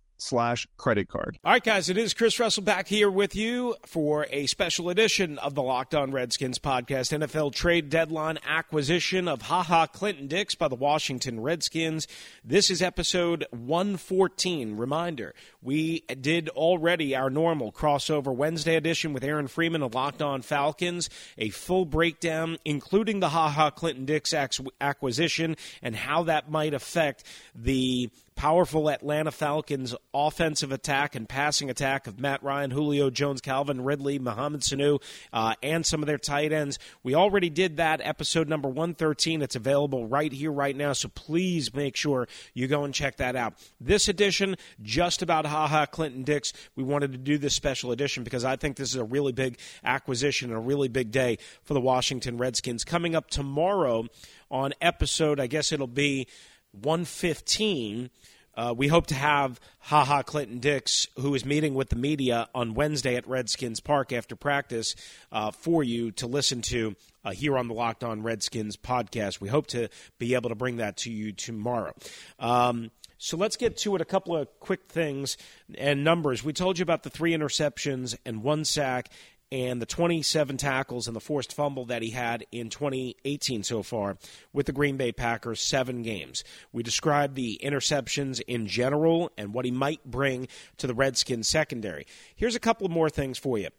slash 0.21 0.67
credit 0.77 1.09
card. 1.09 1.39
All 1.43 1.51
right, 1.51 1.63
guys, 1.63 1.89
it 1.89 1.97
is 1.97 2.13
Chris 2.13 2.39
Russell 2.39 2.63
back 2.63 2.87
here 2.87 3.09
with 3.09 3.35
you 3.35 3.75
for 3.85 4.27
a 4.29 4.45
special 4.45 4.89
edition 4.89 5.39
of 5.39 5.55
the 5.55 5.63
Locked 5.63 5.95
On 5.95 6.11
Redskins 6.11 6.59
podcast. 6.59 7.11
NFL 7.11 7.53
trade 7.53 7.89
deadline 7.89 8.37
acquisition 8.45 9.27
of 9.27 9.41
Ha 9.43 9.63
Ha 9.63 9.87
Clinton 9.87 10.27
Dix 10.27 10.53
by 10.53 10.67
the 10.67 10.75
Washington 10.75 11.39
Redskins. 11.39 12.07
This 12.43 12.69
is 12.69 12.83
episode 12.83 13.45
114. 13.49 14.77
Reminder, 14.77 15.33
we 15.61 16.01
did 16.21 16.49
already 16.49 17.15
our 17.15 17.31
normal 17.31 17.71
crossover 17.71 18.33
Wednesday 18.33 18.75
edition 18.75 19.13
with 19.13 19.23
Aaron 19.23 19.47
Freeman 19.47 19.81
of 19.81 19.95
Locked 19.95 20.21
On 20.21 20.43
Falcons, 20.43 21.09
a 21.39 21.49
full 21.49 21.85
breakdown, 21.85 22.57
including 22.63 23.21
the 23.21 23.29
Ha 23.29 23.49
Ha 23.49 23.71
Clinton 23.71 24.05
Dix 24.05 24.33
acquisition 24.79 25.57
and 25.81 25.95
how 25.95 26.23
that 26.23 26.51
might 26.51 26.75
affect 26.75 27.23
the 27.55 28.09
powerful 28.35 28.89
Atlanta 28.89 29.31
Falcons 29.31 29.95
offensive 30.13 30.71
attack 30.71 31.15
and 31.15 31.27
passing 31.27 31.69
attack 31.69 32.07
of 32.07 32.19
Matt 32.19 32.41
Ryan, 32.43 32.71
Julio 32.71 33.09
Jones, 33.09 33.41
Calvin 33.41 33.83
Ridley, 33.83 34.19
Mohamed 34.19 34.61
Sanu, 34.61 35.01
uh, 35.31 35.55
and 35.61 35.85
some 35.85 36.01
of 36.01 36.07
their 36.07 36.17
tight 36.17 36.51
ends. 36.51 36.79
We 37.03 37.15
already 37.15 37.49
did 37.49 37.77
that 37.77 38.01
episode 38.03 38.49
number 38.49 38.67
113. 38.67 39.41
It's 39.41 39.55
available 39.55 40.07
right 40.07 40.31
here, 40.31 40.51
right 40.51 40.75
now. 40.75 40.93
So 40.93 41.09
please 41.09 41.73
make 41.73 41.95
sure 41.95 42.27
you 42.53 42.67
go 42.67 42.83
and 42.83 42.93
check 42.93 43.17
that 43.17 43.35
out. 43.35 43.53
This 43.79 44.07
edition, 44.07 44.55
just 44.81 45.21
about 45.21 45.45
haha 45.45 45.85
Clinton 45.85 46.23
Dix. 46.23 46.53
We 46.75 46.83
wanted 46.83 47.11
to 47.11 47.17
do 47.17 47.37
this 47.37 47.55
special 47.55 47.91
edition 47.91 48.23
because 48.23 48.45
I 48.45 48.55
think 48.55 48.77
this 48.77 48.89
is 48.89 48.95
a 48.95 49.03
really 49.03 49.31
big 49.31 49.59
acquisition 49.83 50.49
and 50.49 50.57
a 50.57 50.61
really 50.61 50.87
big 50.87 51.11
day 51.11 51.37
for 51.63 51.73
the 51.73 51.81
Washington 51.81 52.37
Redskins. 52.37 52.83
Coming 52.83 53.15
up 53.15 53.29
tomorrow 53.29 54.07
on 54.49 54.73
episode, 54.81 55.39
I 55.39 55.47
guess 55.47 55.71
it'll 55.71 55.87
be 55.87 56.27
115. 56.71 58.09
Uh, 58.53 58.73
we 58.75 58.87
hope 58.87 59.07
to 59.07 59.15
have 59.15 59.59
Ha 59.79 60.03
Ha 60.03 60.23
Clinton 60.23 60.59
Dix, 60.59 61.07
who 61.17 61.33
is 61.33 61.45
meeting 61.45 61.73
with 61.73 61.89
the 61.89 61.95
media 61.95 62.49
on 62.53 62.73
Wednesday 62.73 63.15
at 63.15 63.27
Redskins 63.27 63.79
Park 63.79 64.11
after 64.11 64.35
practice, 64.35 64.95
uh, 65.31 65.51
for 65.51 65.83
you 65.83 66.11
to 66.11 66.27
listen 66.27 66.61
to 66.63 66.95
uh, 67.23 67.31
here 67.31 67.57
on 67.57 67.67
the 67.67 67.73
Locked 67.73 68.03
On 68.03 68.23
Redskins 68.23 68.75
podcast. 68.75 69.39
We 69.39 69.47
hope 69.47 69.67
to 69.67 69.89
be 70.19 70.35
able 70.35 70.49
to 70.49 70.55
bring 70.55 70.77
that 70.77 70.97
to 70.97 71.11
you 71.11 71.31
tomorrow. 71.31 71.93
Um, 72.39 72.91
so 73.17 73.37
let's 73.37 73.55
get 73.55 73.77
to 73.77 73.95
it. 73.95 74.01
A 74.01 74.05
couple 74.05 74.35
of 74.35 74.47
quick 74.59 74.81
things 74.89 75.37
and 75.77 76.03
numbers. 76.03 76.43
We 76.43 76.53
told 76.53 76.79
you 76.79 76.83
about 76.83 77.03
the 77.03 77.09
three 77.09 77.33
interceptions 77.33 78.17
and 78.25 78.43
one 78.43 78.65
sack 78.65 79.09
and 79.51 79.81
the 79.81 79.85
27 79.85 80.57
tackles 80.57 81.07
and 81.07 81.15
the 81.15 81.19
forced 81.19 81.53
fumble 81.53 81.85
that 81.85 82.01
he 82.01 82.11
had 82.11 82.45
in 82.51 82.69
2018 82.69 83.63
so 83.63 83.83
far 83.83 84.17
with 84.53 84.65
the 84.65 84.71
Green 84.71 84.97
Bay 84.97 85.11
Packers, 85.11 85.61
seven 85.61 86.01
games. 86.01 86.43
We 86.71 86.83
described 86.83 87.35
the 87.35 87.59
interceptions 87.63 88.41
in 88.47 88.67
general 88.67 89.31
and 89.37 89.53
what 89.53 89.65
he 89.65 89.71
might 89.71 90.03
bring 90.05 90.47
to 90.77 90.87
the 90.87 90.93
Redskins 90.93 91.49
secondary. 91.49 92.05
Here's 92.35 92.55
a 92.55 92.59
couple 92.59 92.85
of 92.85 92.91
more 92.91 93.09
things 93.09 93.37
for 93.37 93.57
you 93.57 93.69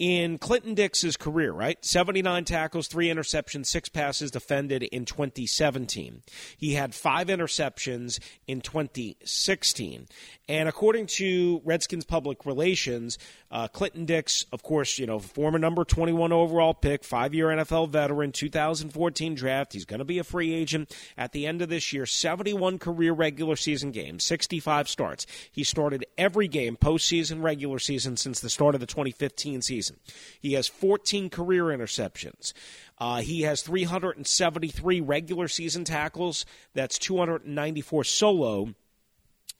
in 0.00 0.38
Clinton 0.38 0.72
Dix's 0.72 1.18
career, 1.18 1.52
right? 1.52 1.84
79 1.84 2.46
tackles, 2.46 2.88
three 2.88 3.08
interceptions, 3.08 3.66
six 3.66 3.90
passes 3.90 4.30
defended 4.30 4.82
in 4.82 5.04
2017. 5.04 6.22
He 6.56 6.72
had 6.72 6.94
five 6.94 7.26
interceptions 7.26 8.18
in 8.46 8.62
2016. 8.62 10.08
And 10.48 10.68
according 10.70 11.04
to 11.18 11.60
Redskins 11.66 12.06
Public 12.06 12.46
Relations, 12.46 13.18
uh, 13.50 13.66
Clinton 13.68 14.04
Dix, 14.04 14.44
of 14.52 14.62
course, 14.62 14.98
you 14.98 15.06
know, 15.06 15.18
former 15.18 15.58
number 15.58 15.84
21 15.84 16.32
overall 16.32 16.72
pick, 16.72 17.02
five 17.02 17.34
year 17.34 17.48
NFL 17.48 17.88
veteran, 17.88 18.30
2014 18.30 19.34
draft. 19.34 19.72
He's 19.72 19.84
going 19.84 19.98
to 19.98 20.04
be 20.04 20.18
a 20.18 20.24
free 20.24 20.54
agent 20.54 20.94
at 21.16 21.32
the 21.32 21.46
end 21.46 21.60
of 21.60 21.68
this 21.68 21.92
year. 21.92 22.06
71 22.06 22.78
career 22.78 23.12
regular 23.12 23.56
season 23.56 23.90
games, 23.90 24.24
65 24.24 24.88
starts. 24.88 25.26
He 25.50 25.64
started 25.64 26.06
every 26.16 26.46
game, 26.46 26.76
postseason, 26.76 27.42
regular 27.42 27.80
season, 27.80 28.16
since 28.16 28.40
the 28.40 28.50
start 28.50 28.74
of 28.74 28.80
the 28.80 28.86
2015 28.86 29.62
season. 29.62 29.96
He 30.38 30.52
has 30.52 30.68
14 30.68 31.28
career 31.28 31.64
interceptions. 31.64 32.52
Uh, 32.98 33.20
he 33.22 33.42
has 33.42 33.62
373 33.62 35.00
regular 35.00 35.48
season 35.48 35.84
tackles. 35.84 36.46
That's 36.74 36.98
294 36.98 38.04
solo. 38.04 38.74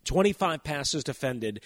25 0.04 0.64
passes 0.64 1.04
defended, 1.04 1.60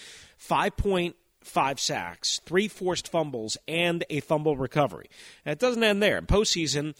5.5 1.44 1.78
sacks, 1.78 2.40
three 2.44 2.68
forced 2.68 3.08
fumbles, 3.08 3.56
and 3.68 4.04
a 4.10 4.20
fumble 4.20 4.56
recovery. 4.56 5.08
And 5.44 5.52
it 5.52 5.58
doesn't 5.58 5.82
end 5.82 6.02
there. 6.02 6.18
In 6.18 6.26
postseason, 6.26 6.94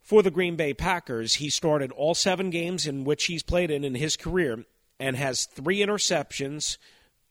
for 0.00 0.22
the 0.22 0.30
Green 0.30 0.56
Bay 0.56 0.74
Packers, 0.74 1.36
he 1.36 1.48
started 1.48 1.92
all 1.92 2.14
seven 2.14 2.50
games 2.50 2.86
in 2.86 3.04
which 3.04 3.26
he's 3.26 3.42
played 3.42 3.70
in 3.70 3.84
in 3.84 3.94
his 3.94 4.16
career 4.16 4.64
and 4.98 5.16
has 5.16 5.46
three 5.46 5.78
interceptions, 5.78 6.76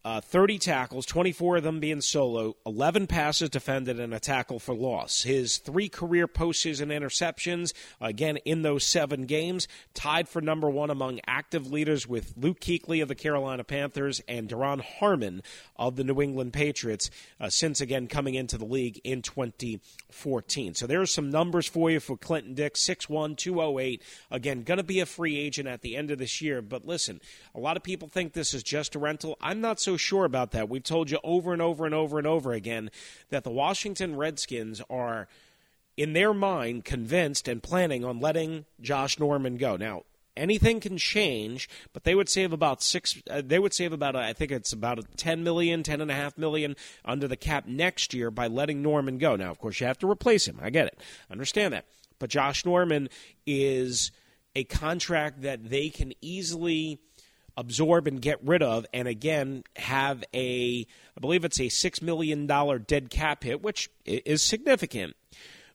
uh, 0.03 0.20
30 0.20 0.58
tackles, 0.58 1.05
24 1.05 1.58
of 1.58 1.63
them 1.63 1.79
being 1.79 2.01
solo, 2.01 2.55
11 2.65 3.08
passes 3.08 3.50
defended, 3.50 4.00
and 4.00 4.13
a 4.13 4.20
tackle 4.20 4.60
for 4.60 4.74
loss. 4.74 5.24
His 5.24 5.58
three 5.60 5.89
career 5.89 6.27
postseason 6.27 6.88
interceptions, 6.88 7.74
again, 8.00 8.38
in 8.38 8.63
those 8.63 8.84
seven 8.84 9.25
games, 9.25 9.67
tied 9.93 10.27
for 10.27 10.41
number 10.41 10.70
one 10.70 10.89
among 10.89 11.20
active 11.27 11.72
leaders 11.72 12.08
with 12.08 12.34
Luke 12.36 12.60
Kuechly 12.60 13.01
of 13.01 13.10
the 13.10 13.15
Carolina 13.15 13.63
Panthers 13.63 14.22
and 14.27 14.50
Duron 14.50 14.81
Harmon 14.81 15.43
of 15.75 15.96
the 15.96 16.03
New 16.03 16.20
England 16.22 16.53
Patriots, 16.53 17.12
uh, 17.39 17.50
since 17.50 17.79
again 17.79 18.08
coming 18.08 18.34
into 18.34 18.58
the 18.58 18.65
league 18.65 19.00
in 19.03 19.22
2014. 19.22 20.74
So 20.74 20.88
there 20.88 21.01
are 21.01 21.05
some 21.05 21.29
numbers 21.29 21.67
for 21.67 21.91
you 21.91 22.00
for 22.00 22.17
Clinton 22.17 22.55
Dix, 22.55 22.84
6'1, 22.84 23.38
208. 23.38 24.01
Again, 24.31 24.63
going 24.63 24.77
to 24.77 24.84
be 24.84 25.00
a 25.00 25.05
free 25.05 25.38
agent 25.38 25.67
at 25.67 25.81
the 25.81 25.96
end 25.96 26.10
of 26.10 26.17
this 26.17 26.41
year. 26.41 26.62
But 26.62 26.88
listen, 26.88 27.22
a 27.53 27.60
lot 27.60 27.77
of 27.77 27.84
people 27.84 28.08
think 28.08 28.34
this 28.34 28.53
is 28.53 28.63
just 28.63 28.96
a 28.96 29.00
rental. 29.00 29.38
I'm 29.41 29.62
not 29.62 29.79
so 29.79 29.90
so 29.91 29.98
sure 29.98 30.25
about 30.25 30.51
that. 30.51 30.69
We've 30.69 30.83
told 30.83 31.12
you 31.12 31.19
over 31.24 31.51
and 31.51 31.62
over 31.62 31.86
and 31.86 31.93
over 31.93 32.17
and 32.17 32.25
over 32.25 32.53
again 32.53 32.91
that 33.29 33.43
the 33.43 33.51
Washington 33.51 34.15
Redskins 34.15 34.81
are, 34.89 35.27
in 35.98 36.13
their 36.13 36.33
mind, 36.33 36.86
convinced 36.86 37.48
and 37.50 37.62
planning 37.62 38.05
on 38.05 38.21
letting 38.21 38.65
Josh 38.79 39.19
Norman 39.19 39.57
go. 39.57 39.75
Now, 39.75 40.03
anything 40.38 40.79
can 40.79 40.98
change, 40.98 41.67
but 41.91 42.05
they 42.05 42.15
would 42.15 42.29
save 42.29 42.53
about 42.53 42.81
six. 42.81 43.21
Uh, 43.29 43.41
they 43.45 43.60
would 43.60 43.74
save 43.74 43.91
about, 43.91 44.15
uh, 44.15 44.19
I 44.19 44.31
think 44.31 44.51
it's 44.51 44.71
about 44.71 45.00
a 45.00 45.03
ten 45.17 45.43
million, 45.43 45.83
ten 45.83 46.00
and 46.00 46.10
a 46.10 46.15
half 46.15 46.38
million 46.38 46.77
under 47.03 47.27
the 47.27 47.36
cap 47.36 47.65
next 47.67 48.13
year 48.13 48.31
by 48.31 48.48
letting 48.48 48.81
Norman 48.81 49.17
go. 49.17 49.36
Now, 49.36 49.51
of 49.51 49.60
course, 49.60 49.81
you 49.81 49.88
have 49.88 50.00
to 50.00 50.10
replace 50.10 50.48
him. 50.48 50.57
I 50.62 50.69
get 50.69 50.88
it, 50.88 51.00
understand 51.29 51.74
that, 51.74 51.86
but 52.17 52.29
Josh 52.29 52.63
Norman 52.65 53.10
is 53.45 54.12
a 54.55 54.63
contract 54.63 55.41
that 55.41 55.69
they 55.69 55.89
can 55.89 56.13
easily 56.21 57.00
absorb 57.58 58.08
and 58.08 58.22
get 58.22 58.43
rid 58.43 58.63
of, 58.63 58.86
and 58.93 59.08
again 59.08 59.63
have 59.75 60.24
a, 60.34 60.86
I 61.15 61.20
believe 61.20 61.46
it's 61.46 61.60
a 61.60 61.70
six 61.70 62.01
million 62.01 62.48
dollar 62.48 62.79
dead 62.79 63.10
cap 63.10 63.43
hit, 63.43 63.62
which 63.62 63.89
is 64.05 64.43
significant. 64.43 65.15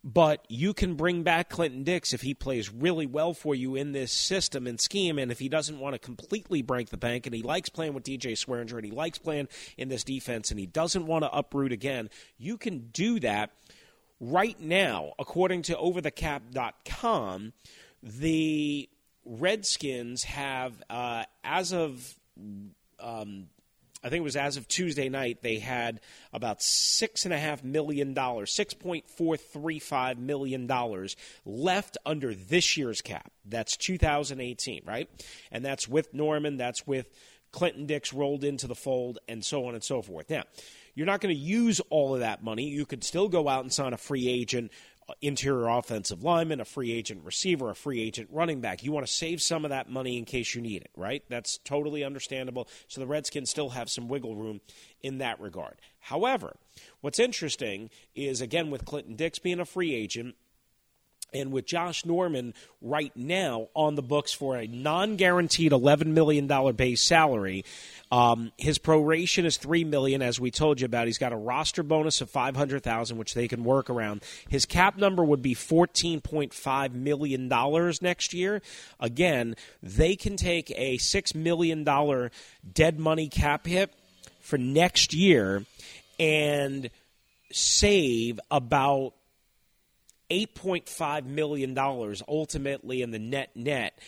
But 0.04 0.44
you 0.48 0.72
can 0.72 0.94
bring 0.94 1.24
back 1.24 1.48
Clinton 1.48 1.82
Dix 1.82 2.12
if 2.12 2.22
he 2.22 2.32
plays 2.32 2.72
really 2.72 3.06
well 3.06 3.34
for 3.34 3.56
you 3.56 3.74
in 3.74 3.90
this 3.90 4.12
system 4.12 4.68
and 4.68 4.80
scheme, 4.80 5.18
and 5.18 5.32
if 5.32 5.40
he 5.40 5.48
doesn't 5.48 5.80
want 5.80 5.94
to 5.94 5.98
completely 5.98 6.62
break 6.62 6.90
the 6.90 6.96
bank, 6.96 7.26
and 7.26 7.34
he 7.34 7.42
likes 7.42 7.68
playing 7.68 7.92
with 7.92 8.04
DJ 8.04 8.34
Swearinger, 8.34 8.76
and 8.76 8.84
he 8.84 8.92
likes 8.92 9.18
playing 9.18 9.48
in 9.76 9.88
this 9.88 10.04
defense, 10.04 10.52
and 10.52 10.60
he 10.60 10.66
doesn't 10.66 11.06
want 11.06 11.24
to 11.24 11.36
uproot 11.36 11.72
again, 11.72 12.08
you 12.38 12.56
can 12.56 12.90
do 12.92 13.18
that 13.18 13.50
right 14.20 14.60
now, 14.60 15.12
according 15.18 15.62
to 15.62 15.74
OverTheCap.com. 15.74 17.52
The 18.02 18.88
Redskins 19.26 20.24
have, 20.24 20.72
uh, 20.88 21.24
as 21.44 21.72
of 21.72 22.14
um, 23.00 23.48
I 24.06 24.08
think 24.08 24.20
it 24.20 24.24
was 24.24 24.36
as 24.36 24.56
of 24.56 24.68
Tuesday 24.68 25.08
night, 25.08 25.42
they 25.42 25.58
had 25.58 26.00
about 26.32 26.62
six 26.62 27.24
and 27.24 27.34
a 27.34 27.38
half 27.38 27.64
million 27.64 28.14
dollars, 28.14 28.54
six 28.54 28.72
point 28.72 29.08
four 29.10 29.36
three 29.36 29.80
five 29.80 30.16
million 30.16 30.68
dollars 30.68 31.16
left 31.44 31.98
under 32.06 32.32
this 32.32 32.76
year's 32.76 33.00
cap. 33.00 33.32
That's 33.44 33.76
2018, 33.76 34.82
right? 34.86 35.08
And 35.50 35.64
that's 35.64 35.88
with 35.88 36.14
Norman. 36.14 36.56
That's 36.56 36.86
with 36.86 37.10
Clinton 37.50 37.86
Dix 37.86 38.12
rolled 38.12 38.44
into 38.44 38.68
the 38.68 38.74
fold, 38.74 39.18
and 39.28 39.44
so 39.44 39.66
on 39.66 39.74
and 39.74 39.82
so 39.82 40.02
forth. 40.02 40.30
Now, 40.30 40.44
you're 40.94 41.06
not 41.06 41.20
going 41.20 41.34
to 41.34 41.40
use 41.40 41.80
all 41.90 42.14
of 42.14 42.20
that 42.20 42.44
money. 42.44 42.68
You 42.68 42.86
could 42.86 43.02
still 43.02 43.28
go 43.28 43.48
out 43.48 43.64
and 43.64 43.72
sign 43.72 43.92
a 43.92 43.98
free 43.98 44.28
agent 44.28 44.70
interior 45.20 45.68
offensive 45.68 46.22
lineman, 46.22 46.60
a 46.60 46.64
free 46.64 46.92
agent 46.92 47.24
receiver, 47.24 47.70
a 47.70 47.74
free 47.74 48.00
agent 48.00 48.28
running 48.32 48.60
back. 48.60 48.82
You 48.82 48.92
want 48.92 49.06
to 49.06 49.12
save 49.12 49.40
some 49.40 49.64
of 49.64 49.70
that 49.70 49.88
money 49.88 50.18
in 50.18 50.24
case 50.24 50.54
you 50.54 50.60
need 50.60 50.82
it, 50.82 50.90
right? 50.96 51.22
That's 51.28 51.58
totally 51.58 52.02
understandable. 52.04 52.68
So 52.88 53.00
the 53.00 53.06
Redskins 53.06 53.50
still 53.50 53.70
have 53.70 53.88
some 53.88 54.08
wiggle 54.08 54.36
room 54.36 54.60
in 55.02 55.18
that 55.18 55.40
regard. 55.40 55.76
However, 56.00 56.56
what's 57.00 57.18
interesting 57.18 57.90
is, 58.14 58.40
again, 58.40 58.70
with 58.70 58.84
Clinton 58.84 59.16
Dix 59.16 59.38
being 59.38 59.60
a 59.60 59.64
free 59.64 59.94
agent, 59.94 60.34
and 61.40 61.52
with 61.52 61.66
Josh 61.66 62.04
Norman 62.04 62.54
right 62.80 63.14
now 63.16 63.68
on 63.74 63.94
the 63.94 64.02
books 64.02 64.32
for 64.32 64.56
a 64.56 64.66
non-guaranteed 64.66 65.72
$11 65.72 66.06
million 66.06 66.46
base 66.74 67.02
salary, 67.02 67.64
um, 68.10 68.52
his 68.56 68.78
proration 68.78 69.44
is 69.44 69.56
3 69.56 69.84
million, 69.84 70.22
as 70.22 70.38
we 70.38 70.50
told 70.50 70.80
you 70.80 70.86
about. 70.86 71.06
He's 71.06 71.18
got 71.18 71.32
a 71.32 71.36
roster 71.36 71.82
bonus 71.82 72.20
of 72.20 72.30
500,000, 72.30 73.16
which 73.16 73.34
they 73.34 73.48
can 73.48 73.64
work 73.64 73.90
around. 73.90 74.22
His 74.48 74.64
cap 74.66 74.96
number 74.96 75.24
would 75.24 75.42
be 75.42 75.54
$14.5 75.54 76.92
million 76.92 77.48
next 78.00 78.32
year. 78.34 78.62
Again, 79.00 79.56
they 79.82 80.16
can 80.16 80.36
take 80.36 80.70
a 80.76 80.98
$6 80.98 81.34
million 81.34 81.84
dead 82.72 82.98
money 82.98 83.28
cap 83.28 83.66
hit 83.66 83.92
for 84.40 84.58
next 84.58 85.12
year 85.12 85.64
and 86.18 86.90
save 87.50 88.40
about 88.50 89.12
$8.5 90.30 91.26
million 91.26 91.76
ultimately 92.28 93.02
in 93.02 93.10
the 93.10 93.18
net 93.18 93.50
net 93.54 93.98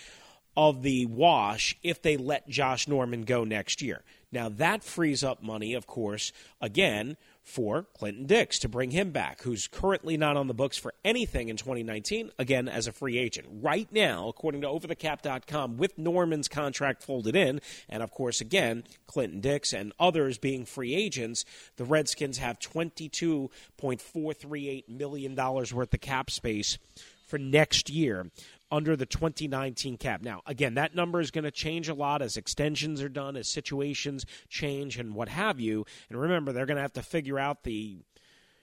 of 0.56 0.82
the 0.82 1.06
wash 1.06 1.76
if 1.84 2.02
they 2.02 2.16
let 2.16 2.48
Josh 2.48 2.88
Norman 2.88 3.22
go 3.22 3.44
next 3.44 3.80
year. 3.80 4.02
Now, 4.32 4.48
that 4.48 4.82
frees 4.82 5.22
up 5.22 5.42
money, 5.42 5.74
of 5.74 5.86
course, 5.86 6.32
again, 6.60 7.16
for 7.48 7.86
Clinton 7.94 8.26
Dix 8.26 8.58
to 8.60 8.68
bring 8.68 8.90
him 8.90 9.10
back, 9.10 9.42
who's 9.42 9.66
currently 9.66 10.18
not 10.18 10.36
on 10.36 10.46
the 10.46 10.54
books 10.54 10.76
for 10.76 10.92
anything 11.04 11.48
in 11.48 11.56
2019, 11.56 12.30
again, 12.38 12.68
as 12.68 12.86
a 12.86 12.92
free 12.92 13.16
agent. 13.16 13.46
Right 13.50 13.88
now, 13.90 14.28
according 14.28 14.60
to 14.60 14.66
OverTheCap.com, 14.68 15.78
with 15.78 15.96
Norman's 15.96 16.48
contract 16.48 17.02
folded 17.02 17.34
in, 17.34 17.62
and 17.88 18.02
of 18.02 18.10
course, 18.10 18.42
again, 18.42 18.84
Clinton 19.06 19.40
Dix 19.40 19.72
and 19.72 19.94
others 19.98 20.36
being 20.38 20.66
free 20.66 20.94
agents, 20.94 21.46
the 21.76 21.84
Redskins 21.84 22.36
have 22.38 22.58
$22.438 22.58 24.88
million 24.88 25.34
worth 25.34 25.94
of 25.94 26.00
cap 26.00 26.30
space 26.30 26.78
for 27.26 27.38
next 27.38 27.90
year 27.90 28.30
under 28.70 28.96
the 28.96 29.06
2019 29.06 29.96
cap. 29.96 30.22
Now, 30.22 30.42
again, 30.46 30.74
that 30.74 30.94
number 30.94 31.20
is 31.20 31.30
going 31.30 31.44
to 31.44 31.50
change 31.50 31.88
a 31.88 31.94
lot 31.94 32.22
as 32.22 32.36
extensions 32.36 33.02
are 33.02 33.08
done, 33.08 33.36
as 33.36 33.48
situations 33.48 34.26
change, 34.48 34.98
and 34.98 35.14
what 35.14 35.28
have 35.28 35.58
you. 35.60 35.86
And 36.08 36.20
remember, 36.20 36.52
they're 36.52 36.66
going 36.66 36.76
to 36.76 36.82
have 36.82 36.92
to 36.94 37.02
figure 37.02 37.38
out 37.38 37.62
the 37.62 37.98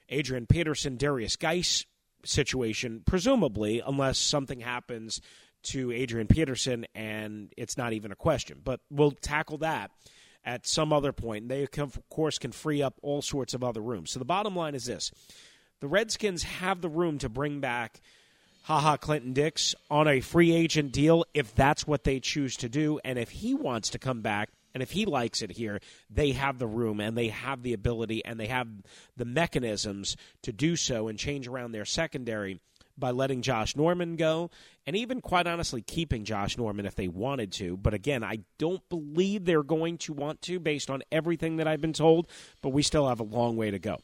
Adrian 0.10 0.46
Peterson, 0.46 0.98
Derrius 0.98 1.38
Guice 1.38 1.86
situation, 2.24 3.04
presumably, 3.06 3.82
unless 3.86 4.18
something 4.18 4.60
happens 4.60 5.22
to 5.64 5.92
Adrian 5.92 6.28
Peterson 6.28 6.86
and 6.94 7.52
it's 7.58 7.78
not 7.78 7.94
even 7.94 8.12
a 8.12 8.16
question. 8.16 8.62
But 8.64 8.82
we'll 8.92 9.12
tackle 9.12 9.58
that 9.60 9.92
at 10.44 10.68
some 10.68 10.94
other 10.94 11.12
point. 11.12 11.50
They, 11.50 11.68
of 11.78 12.00
course, 12.10 12.38
can 12.38 12.52
free 12.52 12.82
up 12.82 13.00
all 13.02 13.22
sorts 13.22 13.54
of 13.54 13.64
other 13.64 13.82
rooms. 13.82 14.12
So 14.12 14.20
the 14.20 14.26
bottom 14.26 14.56
line 14.56 14.76
is 14.76 14.86
this 14.86 15.12
the 15.82 15.88
Redskins 15.88 16.44
have 16.44 16.82
the 16.82 16.90
room 16.90 17.18
to 17.20 17.30
bring 17.30 17.60
back 17.60 18.02
haha 18.66 18.98
Clinton 18.98 19.32
Dix 19.32 19.76
on 19.92 20.08
a 20.08 20.22
free 20.22 20.52
agent 20.52 20.92
deal 20.92 21.24
if 21.36 21.54
that's 21.54 21.86
what 21.86 22.04
they 22.04 22.20
choose 22.20 22.58
to 22.58 22.68
do. 22.68 23.00
And 23.06 23.20
if 23.20 23.30
he 23.30 23.54
wants 23.54 23.90
to 23.92 24.00
come 24.00 24.22
back 24.22 24.50
and 24.74 24.82
if 24.82 24.90
he 24.90 25.06
likes 25.06 25.44
it 25.44 25.52
here, 25.52 25.80
they 26.10 26.32
have 26.32 26.58
the 26.58 26.66
room 26.66 27.00
and 27.00 27.16
they 27.16 27.28
have 27.28 27.62
the 27.62 27.74
ability 27.74 28.26
and 28.26 28.40
they 28.40 28.48
have 28.48 28.68
the 29.16 29.24
mechanisms 29.24 30.18
to 30.42 30.52
do 30.52 30.76
so 30.76 31.08
and 31.08 31.20
change 31.20 31.48
around 31.48 31.74
their 31.74 31.86
secondary 31.86 32.60
by 32.98 33.12
letting 33.12 33.44
Josh 33.44 33.76
Norman 33.76 34.16
go 34.16 34.50
and 34.88 34.96
even 34.96 35.22
quite 35.22 35.46
honestly 35.46 35.84
keeping 35.84 36.26
Josh 36.26 36.58
Norman 36.58 36.88
if 36.88 36.96
they 36.96 37.08
wanted 37.08 37.52
to. 37.54 37.78
But 37.78 37.94
again, 37.94 38.24
I 38.24 38.40
don't 38.58 38.82
believe 38.90 39.46
they're 39.46 39.62
going 39.62 40.00
to 40.00 40.14
want 40.14 40.42
to 40.44 40.60
based 40.60 40.90
on 40.90 41.04
everything 41.12 41.58
that 41.58 41.68
I've 41.68 41.82
been 41.82 41.94
told, 41.94 42.28
but 42.64 42.70
we 42.70 42.82
still 42.82 43.08
have 43.10 43.20
a 43.20 43.24
long 43.24 43.58
way 43.58 43.70
to 43.70 43.78
go. 43.78 44.00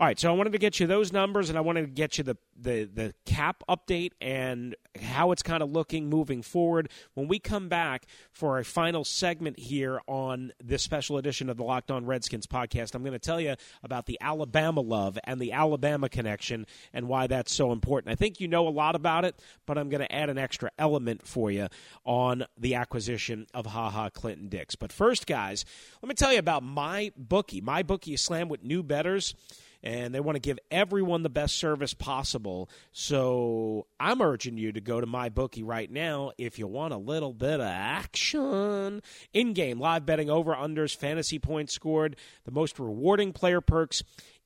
All 0.00 0.06
right, 0.06 0.18
so 0.18 0.30
I 0.30 0.32
wanted 0.32 0.52
to 0.52 0.58
get 0.58 0.80
you 0.80 0.86
those 0.86 1.12
numbers, 1.12 1.50
and 1.50 1.58
I 1.58 1.60
wanted 1.60 1.82
to 1.82 1.88
get 1.88 2.16
you 2.16 2.24
the 2.24 2.38
the 2.58 2.84
the 2.84 3.12
cap 3.26 3.62
update 3.68 4.12
and 4.18 4.74
how 4.98 5.30
it's 5.30 5.42
kind 5.42 5.62
of 5.62 5.70
looking 5.70 6.08
moving 6.08 6.40
forward. 6.40 6.88
When 7.12 7.28
we 7.28 7.38
come 7.38 7.68
back 7.68 8.06
for 8.32 8.56
our 8.56 8.64
final 8.64 9.04
segment 9.04 9.58
here 9.58 10.00
on 10.06 10.52
this 10.58 10.82
special 10.82 11.18
edition 11.18 11.50
of 11.50 11.58
the 11.58 11.64
Locked 11.64 11.90
On 11.90 12.06
Redskins 12.06 12.46
podcast, 12.46 12.94
I'm 12.94 13.02
going 13.02 13.12
to 13.12 13.18
tell 13.18 13.42
you 13.42 13.56
about 13.82 14.06
the 14.06 14.16
Alabama 14.22 14.80
love 14.80 15.18
and 15.24 15.38
the 15.38 15.52
Alabama 15.52 16.08
connection 16.08 16.64
and 16.94 17.06
why 17.06 17.26
that's 17.26 17.52
so 17.52 17.70
important. 17.70 18.10
I 18.10 18.16
think 18.16 18.40
you 18.40 18.48
know 18.48 18.66
a 18.66 18.70
lot 18.70 18.94
about 18.94 19.26
it, 19.26 19.38
but 19.66 19.76
I'm 19.76 19.90
going 19.90 20.00
to 20.00 20.10
add 20.10 20.30
an 20.30 20.38
extra 20.38 20.70
element 20.78 21.26
for 21.26 21.50
you 21.50 21.68
on 22.06 22.46
the 22.56 22.74
acquisition 22.74 23.46
of 23.52 23.66
Ha 23.66 23.90
Ha 23.90 24.08
Clinton 24.08 24.48
Dix. 24.48 24.76
But 24.76 24.92
first, 24.92 25.26
guys, 25.26 25.66
let 26.00 26.08
me 26.08 26.14
tell 26.14 26.32
you 26.32 26.38
about 26.38 26.62
my 26.62 27.12
bookie. 27.18 27.60
My 27.60 27.82
bookie 27.82 28.14
is 28.14 28.22
slammed 28.22 28.50
with 28.50 28.64
new 28.64 28.82
betters 28.82 29.34
and 29.82 30.14
they 30.14 30.20
want 30.20 30.36
to 30.36 30.40
give 30.40 30.58
everyone 30.70 31.22
the 31.22 31.28
best 31.28 31.56
service 31.56 31.94
possible. 31.94 32.68
So 32.92 33.86
I'm 33.98 34.20
urging 34.20 34.58
you 34.58 34.72
to 34.72 34.80
go 34.80 35.00
to 35.00 35.06
my 35.06 35.28
bookie 35.28 35.62
right 35.62 35.90
now 35.90 36.32
if 36.38 36.58
you 36.58 36.66
want 36.66 36.94
a 36.94 36.98
little 36.98 37.32
bit 37.32 37.60
of 37.60 37.66
action. 37.66 39.02
In 39.32 39.52
game, 39.52 39.78
live 39.80 40.04
betting 40.06 40.30
over 40.30 40.54
unders, 40.54 40.94
fantasy 40.94 41.38
points 41.38 41.72
scored, 41.74 42.16
the 42.44 42.50
most 42.50 42.78
rewarding 42.78 43.32
player 43.32 43.60
perks 43.60 44.02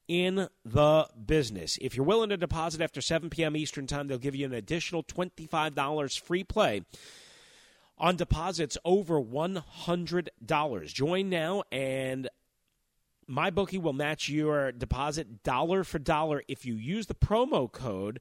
in 0.07 0.49
the 0.65 1.09
business. 1.25 1.79
If 1.81 1.97
you're 1.97 2.05
willing 2.05 2.29
to 2.29 2.37
deposit 2.37 2.81
after 2.81 3.01
7 3.01 3.31
p.m. 3.31 3.57
Eastern 3.57 3.87
Time, 3.87 4.07
they'll 4.07 4.19
give 4.19 4.35
you 4.35 4.45
an 4.47 4.53
additional 4.53 5.03
$25 5.03 6.21
free 6.21 6.45
play 6.45 6.83
on 7.97 8.17
deposits 8.17 8.77
over 8.85 9.21
$100. 9.21 10.87
Join 10.87 11.31
now 11.31 11.63
and 11.71 12.29
my 13.27 13.51
bookie 13.51 13.79
will 13.79 13.93
match 13.93 14.29
your 14.29 14.73
deposit 14.73 15.43
dollar 15.43 15.85
for 15.85 15.99
dollar 15.99 16.43
if 16.49 16.65
you 16.65 16.75
use 16.75 17.07
the 17.07 17.15
promo 17.15 17.71
code. 17.71 18.21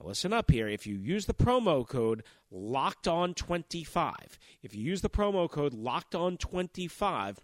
Listen 0.00 0.32
up 0.32 0.50
here. 0.50 0.68
If 0.68 0.86
you 0.86 0.96
use 0.96 1.26
the 1.26 1.34
promo 1.34 1.86
code 1.86 2.24
locked 2.50 3.06
on 3.06 3.34
25, 3.34 4.38
if 4.62 4.74
you 4.74 4.82
use 4.82 5.00
the 5.02 5.10
promo 5.10 5.48
code 5.48 5.72
locked 5.72 6.14
on 6.14 6.36
25, 6.36 7.40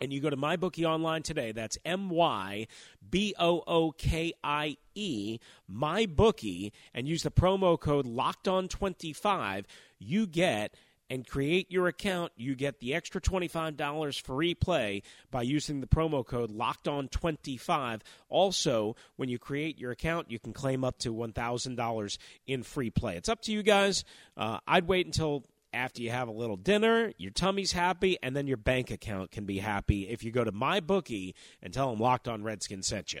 and 0.00 0.12
you 0.12 0.20
go 0.20 0.30
to 0.30 0.36
my 0.36 0.56
bookie 0.56 0.86
online 0.86 1.22
today, 1.22 1.52
that's 1.52 1.78
M 1.84 2.08
Y 2.08 2.66
B 3.10 3.34
O 3.38 3.62
O 3.66 3.90
K 3.92 4.32
I 4.44 4.76
E, 4.94 5.38
my 5.66 6.06
bookie, 6.06 6.72
and 6.94 7.08
use 7.08 7.22
the 7.22 7.30
promo 7.30 7.78
code 7.78 8.06
locked 8.06 8.46
on 8.48 8.68
25, 8.68 9.66
you 9.98 10.26
get 10.26 10.74
and 11.10 11.26
create 11.26 11.70
your 11.70 11.88
account, 11.88 12.32
you 12.36 12.54
get 12.54 12.80
the 12.80 12.94
extra 12.94 13.20
$25 13.20 14.22
free 14.22 14.54
play 14.54 15.02
by 15.30 15.42
using 15.42 15.80
the 15.80 15.86
promo 15.86 16.24
code 16.26 16.50
locked 16.50 16.88
on 16.88 17.08
25 17.08 18.02
Also, 18.28 18.96
when 19.16 19.28
you 19.28 19.38
create 19.38 19.78
your 19.78 19.90
account, 19.90 20.30
you 20.30 20.38
can 20.38 20.52
claim 20.52 20.84
up 20.84 20.98
to 20.98 21.12
$1,000 21.14 22.18
in 22.46 22.62
free 22.62 22.90
play. 22.90 23.16
It's 23.16 23.28
up 23.28 23.42
to 23.42 23.52
you 23.52 23.62
guys. 23.62 24.04
Uh, 24.36 24.58
I'd 24.66 24.86
wait 24.86 25.06
until 25.06 25.44
after 25.72 26.02
you 26.02 26.10
have 26.10 26.28
a 26.28 26.32
little 26.32 26.56
dinner, 26.56 27.12
your 27.18 27.30
tummy's 27.30 27.72
happy, 27.72 28.16
and 28.22 28.34
then 28.34 28.46
your 28.46 28.56
bank 28.56 28.90
account 28.90 29.30
can 29.30 29.44
be 29.44 29.58
happy 29.58 30.08
if 30.08 30.24
you 30.24 30.30
go 30.30 30.44
to 30.44 30.52
my 30.52 30.80
bookie 30.80 31.34
and 31.62 31.72
tell 31.72 31.90
them 31.90 32.00
Locked 32.00 32.28
On 32.28 32.42
Redskin 32.42 32.82
sent 32.82 33.12
you. 33.12 33.20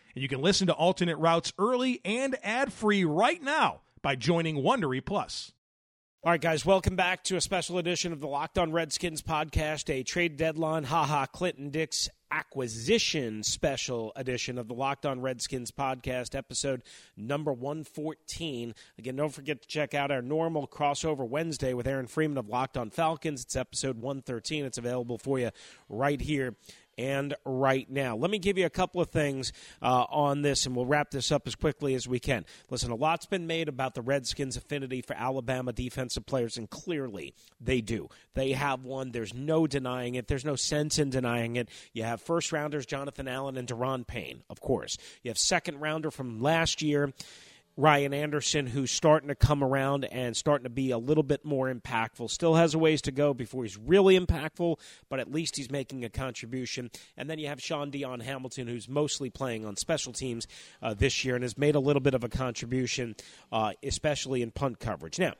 and 0.15 0.21
you 0.21 0.27
can 0.27 0.41
listen 0.41 0.67
to 0.67 0.73
alternate 0.73 1.17
routes 1.17 1.53
early 1.57 2.01
and 2.03 2.37
ad 2.43 2.73
free 2.73 3.03
right 3.03 3.41
now 3.41 3.81
by 4.01 4.15
joining 4.15 4.57
Wondery 4.57 5.03
Plus. 5.03 5.51
All 6.23 6.31
right, 6.31 6.39
guys, 6.39 6.63
welcome 6.63 6.95
back 6.95 7.23
to 7.25 7.35
a 7.35 7.41
special 7.41 7.79
edition 7.79 8.13
of 8.13 8.19
the 8.19 8.27
Locked 8.27 8.59
On 8.59 8.71
Redskins 8.71 9.23
podcast, 9.23 9.89
a 9.89 10.03
trade 10.03 10.37
deadline, 10.37 10.83
haha, 10.83 11.25
Clinton 11.25 11.71
Dix 11.71 12.09
acquisition 12.31 13.43
special 13.43 14.13
edition 14.15 14.57
of 14.57 14.67
the 14.67 14.73
Locked 14.73 15.05
On 15.05 15.19
Redskins 15.19 15.71
podcast, 15.71 16.35
episode 16.35 16.83
number 17.17 17.51
114. 17.51 18.73
Again, 18.97 19.15
don't 19.15 19.33
forget 19.33 19.61
to 19.61 19.67
check 19.67 19.93
out 19.93 20.11
our 20.11 20.21
normal 20.21 20.67
crossover 20.67 21.27
Wednesday 21.27 21.73
with 21.73 21.87
Aaron 21.87 22.07
Freeman 22.07 22.37
of 22.37 22.47
Locked 22.47 22.77
On 22.77 22.89
Falcons. 22.89 23.43
It's 23.43 23.55
episode 23.55 23.97
113. 23.97 24.63
It's 24.65 24.77
available 24.77 25.17
for 25.17 25.39
you 25.39 25.49
right 25.89 26.21
here 26.21 26.55
and 27.01 27.33
right 27.45 27.89
now. 27.89 28.15
Let 28.15 28.29
me 28.29 28.37
give 28.37 28.57
you 28.57 28.65
a 28.65 28.69
couple 28.69 29.01
of 29.01 29.09
things 29.09 29.51
uh, 29.81 30.05
on 30.09 30.43
this, 30.43 30.65
and 30.65 30.75
we'll 30.75 30.85
wrap 30.85 31.09
this 31.09 31.31
up 31.31 31.47
as 31.47 31.55
quickly 31.55 31.95
as 31.95 32.07
we 32.07 32.19
can. 32.19 32.45
Listen, 32.69 32.91
a 32.91 32.95
lot's 32.95 33.25
been 33.25 33.47
made 33.47 33.67
about 33.67 33.95
the 33.95 34.01
Redskins' 34.01 34.55
affinity 34.55 35.01
for 35.01 35.15
Alabama 35.15 35.73
defensive 35.73 36.25
players, 36.25 36.57
and 36.57 36.69
clearly 36.69 37.33
they 37.59 37.81
do. 37.81 38.07
They 38.35 38.51
have 38.51 38.83
one. 38.83 39.11
There's 39.11 39.33
no 39.33 39.65
denying 39.65 40.15
it. 40.15 40.27
There's 40.27 40.45
no 40.45 40.55
sense 40.55 40.99
in 40.99 41.09
denying 41.09 41.55
it. 41.55 41.69
You 41.93 42.03
have 42.03 42.21
first 42.21 42.51
rounders 42.51 42.85
Jonathan 42.85 43.27
Allen 43.27 43.57
and 43.57 43.67
Daron 43.67 44.05
Payne, 44.05 44.43
of 44.49 44.61
course. 44.61 44.97
You 45.23 45.29
have 45.29 45.39
second 45.39 45.79
rounder 45.79 46.11
from 46.11 46.39
last 46.39 46.81
year. 46.81 47.13
Ryan 47.81 48.13
Anderson, 48.13 48.67
who's 48.67 48.91
starting 48.91 49.29
to 49.29 49.35
come 49.35 49.63
around 49.63 50.05
and 50.05 50.37
starting 50.37 50.65
to 50.65 50.69
be 50.69 50.91
a 50.91 50.99
little 50.99 51.23
bit 51.23 51.43
more 51.43 51.73
impactful. 51.73 52.29
Still 52.29 52.53
has 52.53 52.75
a 52.75 52.77
ways 52.77 53.01
to 53.01 53.11
go 53.11 53.33
before 53.33 53.63
he's 53.63 53.75
really 53.75 54.19
impactful, 54.19 54.77
but 55.09 55.19
at 55.19 55.31
least 55.31 55.55
he's 55.55 55.71
making 55.71 56.05
a 56.05 56.09
contribution. 56.09 56.91
And 57.17 57.27
then 57.27 57.39
you 57.39 57.47
have 57.47 57.59
Shaun 57.59 57.89
Dion 57.89 58.19
Hamilton, 58.19 58.67
who's 58.67 58.87
mostly 58.87 59.31
playing 59.31 59.65
on 59.65 59.77
special 59.77 60.13
teams 60.13 60.45
uh, 60.83 60.93
this 60.93 61.25
year 61.25 61.33
and 61.33 61.43
has 61.43 61.57
made 61.57 61.73
a 61.73 61.79
little 61.79 62.01
bit 62.01 62.13
of 62.13 62.23
a 62.23 62.29
contribution, 62.29 63.15
uh, 63.51 63.73
especially 63.81 64.43
in 64.43 64.51
punt 64.51 64.79
coverage. 64.79 65.17
Now, 65.17 65.33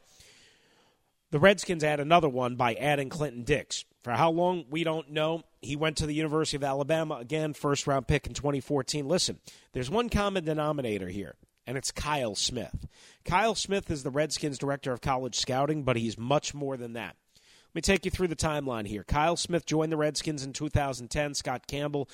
the 1.30 1.40
Redskins 1.40 1.84
add 1.84 2.00
another 2.00 2.28
one 2.28 2.56
by 2.56 2.74
adding 2.74 3.10
Clinton 3.10 3.44
Dix. 3.44 3.86
For 4.02 4.14
how 4.14 4.32
long, 4.32 4.66
we 4.68 4.84
don't 4.84 5.12
know. 5.12 5.44
He 5.62 5.76
went 5.76 5.98
to 5.98 6.08
the 6.08 6.16
University 6.16 6.58
of 6.58 6.64
Alabama, 6.64 7.18
again, 7.18 7.54
first 7.54 7.86
round 7.86 8.08
pick 8.08 8.26
in 8.26 8.34
2014. 8.34 9.08
Listen, 9.08 9.38
there's 9.74 9.92
one 9.92 10.10
common 10.10 10.44
denominator 10.44 11.08
here 11.08 11.36
and 11.66 11.78
it's 11.78 11.92
Kyle 11.92 12.36
Smith. 12.36 12.88
Kyle 13.26 13.56
Smith 13.56 13.90
is 13.92 14.04
the 14.04 14.10
Redskins 14.10 14.58
director 14.58 14.92
of 14.92 15.02
college 15.02 15.36
scouting, 15.36 15.84
but 15.84 15.96
he's 15.96 16.18
much 16.18 16.54
more 16.54 16.78
than 16.78 16.94
that. 16.94 17.16
Let 17.36 17.76
me 17.76 17.82
take 17.82 18.06
you 18.06 18.12
through 18.12 18.28
the 18.28 18.36
timeline 18.36 18.88
here. 18.88 19.04
Kyle 19.04 19.38
Smith 19.38 19.66
joined 19.66 19.92
the 19.92 19.98
Redskins 19.98 20.44
in 20.44 20.54
2010. 20.54 21.36
Scott 21.36 21.68
Campbell 21.68 22.10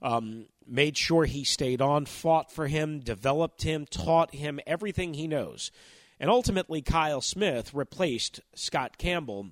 um, 0.00 0.46
made 0.66 0.96
sure 0.96 1.24
he 1.24 1.44
stayed 1.44 1.82
on, 1.82 2.06
fought 2.06 2.50
for 2.50 2.66
him, 2.66 3.00
developed 3.00 3.62
him, 3.62 3.86
taught 3.86 4.34
him 4.34 4.60
everything 4.66 5.14
he 5.14 5.28
knows. 5.28 5.70
And 6.18 6.30
ultimately, 6.30 6.82
Kyle 6.82 7.20
Smith 7.20 7.74
replaced 7.74 8.40
Scott 8.54 8.96
Campbell 8.96 9.50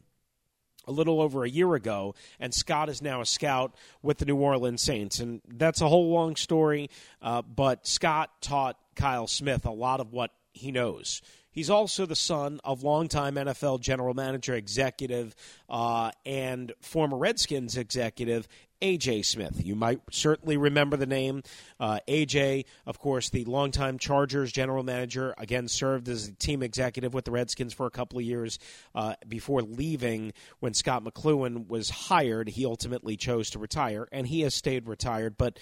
a 0.86 0.92
little 0.92 1.20
over 1.20 1.44
a 1.44 1.50
year 1.50 1.74
ago, 1.74 2.14
and 2.38 2.52
Scott 2.54 2.88
is 2.88 3.02
now 3.02 3.20
a 3.20 3.26
scout 3.26 3.74
with 4.02 4.18
the 4.18 4.24
New 4.24 4.36
Orleans 4.36 4.82
Saints. 4.82 5.20
And 5.20 5.40
that's 5.48 5.80
a 5.80 5.88
whole 5.88 6.10
long 6.10 6.36
story, 6.36 6.90
uh, 7.22 7.42
but 7.42 7.86
Scott 7.86 8.30
taught 8.40 8.78
Kyle 8.94 9.26
Smith 9.26 9.66
a 9.66 9.70
lot 9.70 10.00
of 10.00 10.12
what 10.12 10.32
he 10.52 10.72
knows. 10.72 11.22
He's 11.52 11.70
also 11.70 12.06
the 12.06 12.16
son 12.16 12.60
of 12.64 12.84
longtime 12.84 13.34
NFL 13.34 13.80
general 13.80 14.14
manager, 14.14 14.54
executive, 14.54 15.34
uh, 15.68 16.12
and 16.24 16.72
former 16.80 17.16
Redskins 17.16 17.76
executive 17.76 18.46
AJ 18.82 19.24
Smith. 19.24 19.64
You 19.64 19.74
might 19.74 20.00
certainly 20.10 20.56
remember 20.56 20.96
the 20.96 21.06
name. 21.06 21.42
Uh, 21.78 22.00
AJ, 22.08 22.64
of 22.86 22.98
course, 22.98 23.30
the 23.30 23.44
longtime 23.44 23.98
Chargers 23.98 24.52
general 24.52 24.82
manager, 24.82 25.34
again 25.38 25.68
served 25.68 26.08
as 26.08 26.28
a 26.28 26.32
team 26.32 26.62
executive 26.62 27.14
with 27.14 27.24
the 27.24 27.30
Redskins 27.30 27.74
for 27.74 27.86
a 27.86 27.90
couple 27.90 28.18
of 28.18 28.24
years 28.24 28.58
uh, 28.94 29.14
before 29.28 29.62
leaving 29.62 30.32
when 30.60 30.74
Scott 30.74 31.04
McCloughan 31.04 31.68
was 31.68 31.90
hired. 31.90 32.48
He 32.48 32.64
ultimately 32.64 33.16
chose 33.16 33.50
to 33.50 33.58
retire, 33.58 34.08
and 34.12 34.26
he 34.26 34.40
has 34.42 34.54
stayed 34.54 34.88
retired. 34.88 35.36
But 35.36 35.58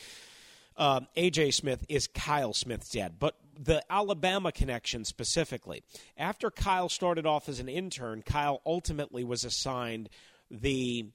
uh, 0.77 1.01
AJ 1.17 1.55
Smith 1.55 1.85
is 1.89 2.07
Kyle 2.07 2.55
Smith's 2.55 2.91
dad. 2.91 3.17
But 3.19 3.35
the 3.59 3.83
Alabama 3.91 4.53
connection 4.53 5.05
specifically, 5.05 5.83
after 6.17 6.51
Kyle 6.51 6.89
started 6.89 7.27
off 7.27 7.49
as 7.49 7.59
an 7.59 7.69
intern, 7.69 8.23
Kyle 8.23 8.63
ultimately 8.65 9.25
was 9.25 9.45
assigned 9.45 10.09
the 10.51 11.07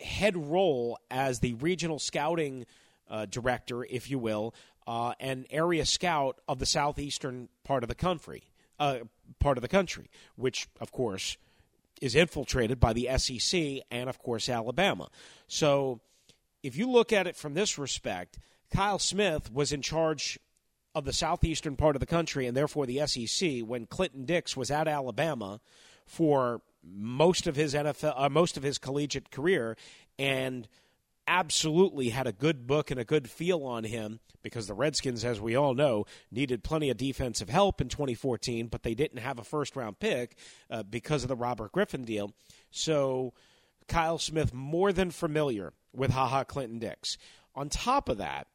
head 0.00 0.36
role 0.36 0.98
as 1.10 1.40
the 1.40 1.54
regional 1.54 1.98
scouting 1.98 2.66
uh, 3.08 3.26
director, 3.26 3.84
if 3.84 4.10
you 4.10 4.18
will, 4.18 4.54
uh, 4.86 5.14
and 5.20 5.46
area 5.50 5.86
scout 5.86 6.40
of 6.48 6.58
the 6.58 6.66
southeastern 6.66 7.48
part 7.64 7.82
of 7.82 7.88
the 7.88 7.94
country, 7.94 8.44
uh, 8.78 8.98
part 9.38 9.56
of 9.58 9.62
the 9.62 9.68
country, 9.68 10.10
which 10.36 10.68
of 10.80 10.92
course 10.92 11.36
is 12.00 12.14
infiltrated 12.14 12.80
by 12.80 12.92
the 12.92 13.08
SEC 13.16 13.82
and 13.90 14.08
of 14.08 14.18
course 14.18 14.48
Alabama. 14.48 15.08
So, 15.46 16.00
if 16.62 16.76
you 16.76 16.90
look 16.90 17.12
at 17.12 17.26
it 17.26 17.36
from 17.36 17.54
this 17.54 17.78
respect, 17.78 18.38
Kyle 18.70 18.98
Smith 18.98 19.52
was 19.52 19.70
in 19.70 19.82
charge 19.82 20.38
of 20.94 21.04
the 21.04 21.12
southeastern 21.12 21.76
part 21.76 21.96
of 21.96 22.00
the 22.00 22.06
country 22.06 22.46
and 22.46 22.56
therefore 22.56 22.86
the 22.86 23.06
SEC 23.06 23.60
when 23.60 23.86
Clinton 23.86 24.24
Dix 24.24 24.56
was 24.56 24.70
at 24.70 24.88
Alabama 24.88 25.60
for 26.06 26.62
most 26.86 27.46
of 27.46 27.56
his 27.56 27.74
NFL, 27.74 28.14
uh, 28.16 28.28
most 28.28 28.56
of 28.56 28.62
his 28.62 28.78
collegiate 28.78 29.30
career, 29.30 29.76
and 30.18 30.68
absolutely 31.26 32.10
had 32.10 32.26
a 32.26 32.32
good 32.32 32.66
book 32.66 32.90
and 32.90 33.00
a 33.00 33.04
good 33.04 33.30
feel 33.30 33.64
on 33.64 33.84
him 33.84 34.20
because 34.42 34.66
the 34.66 34.74
Redskins, 34.74 35.24
as 35.24 35.40
we 35.40 35.56
all 35.56 35.74
know, 35.74 36.04
needed 36.30 36.62
plenty 36.62 36.90
of 36.90 36.96
defensive 36.96 37.48
help 37.48 37.80
in 37.80 37.88
2014, 37.88 38.66
but 38.66 38.82
they 38.82 38.94
didn't 38.94 39.20
have 39.20 39.38
a 39.38 39.44
first 39.44 39.74
round 39.76 39.98
pick 39.98 40.36
uh, 40.70 40.82
because 40.82 41.22
of 41.22 41.28
the 41.28 41.36
Robert 41.36 41.72
Griffin 41.72 42.04
deal. 42.04 42.32
So 42.70 43.32
Kyle 43.88 44.18
Smith 44.18 44.52
more 44.52 44.92
than 44.92 45.10
familiar 45.10 45.72
with 45.92 46.10
haha 46.10 46.44
Clinton 46.44 46.78
Dix. 46.78 47.16
On 47.54 47.68
top 47.68 48.08
of 48.08 48.18
that, 48.18 48.46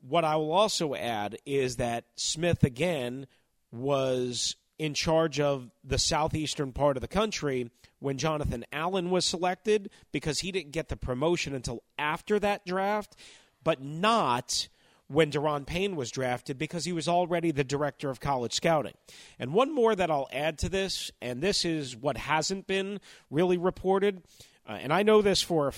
what 0.00 0.24
I 0.24 0.36
will 0.36 0.52
also 0.52 0.94
add 0.94 1.36
is 1.44 1.76
that 1.76 2.04
Smith 2.16 2.62
again 2.62 3.26
was 3.72 4.56
in 4.78 4.94
charge 4.94 5.40
of 5.40 5.70
the 5.82 5.98
southeastern 5.98 6.72
part 6.72 6.96
of 6.96 7.00
the 7.00 7.08
country 7.08 7.70
when 7.98 8.16
Jonathan 8.16 8.64
Allen 8.72 9.10
was 9.10 9.24
selected 9.24 9.90
because 10.12 10.40
he 10.40 10.52
didn't 10.52 10.72
get 10.72 10.88
the 10.88 10.96
promotion 10.96 11.54
until 11.54 11.82
after 11.98 12.38
that 12.38 12.64
draft, 12.64 13.16
but 13.64 13.82
not 13.82 14.68
when 15.08 15.32
Daron 15.32 15.66
Payne 15.66 15.96
was 15.96 16.10
drafted 16.10 16.58
because 16.58 16.84
he 16.84 16.92
was 16.92 17.08
already 17.08 17.50
the 17.50 17.64
director 17.64 18.10
of 18.10 18.20
college 18.20 18.52
scouting. 18.52 18.94
And 19.38 19.52
one 19.52 19.74
more 19.74 19.96
that 19.96 20.10
I'll 20.10 20.28
add 20.32 20.58
to 20.58 20.68
this, 20.68 21.10
and 21.20 21.42
this 21.42 21.64
is 21.64 21.96
what 21.96 22.16
hasn't 22.16 22.66
been 22.66 23.00
really 23.30 23.56
reported, 23.56 24.22
uh, 24.68 24.72
and 24.72 24.92
I 24.92 25.02
know 25.02 25.22
this 25.22 25.42
for 25.42 25.72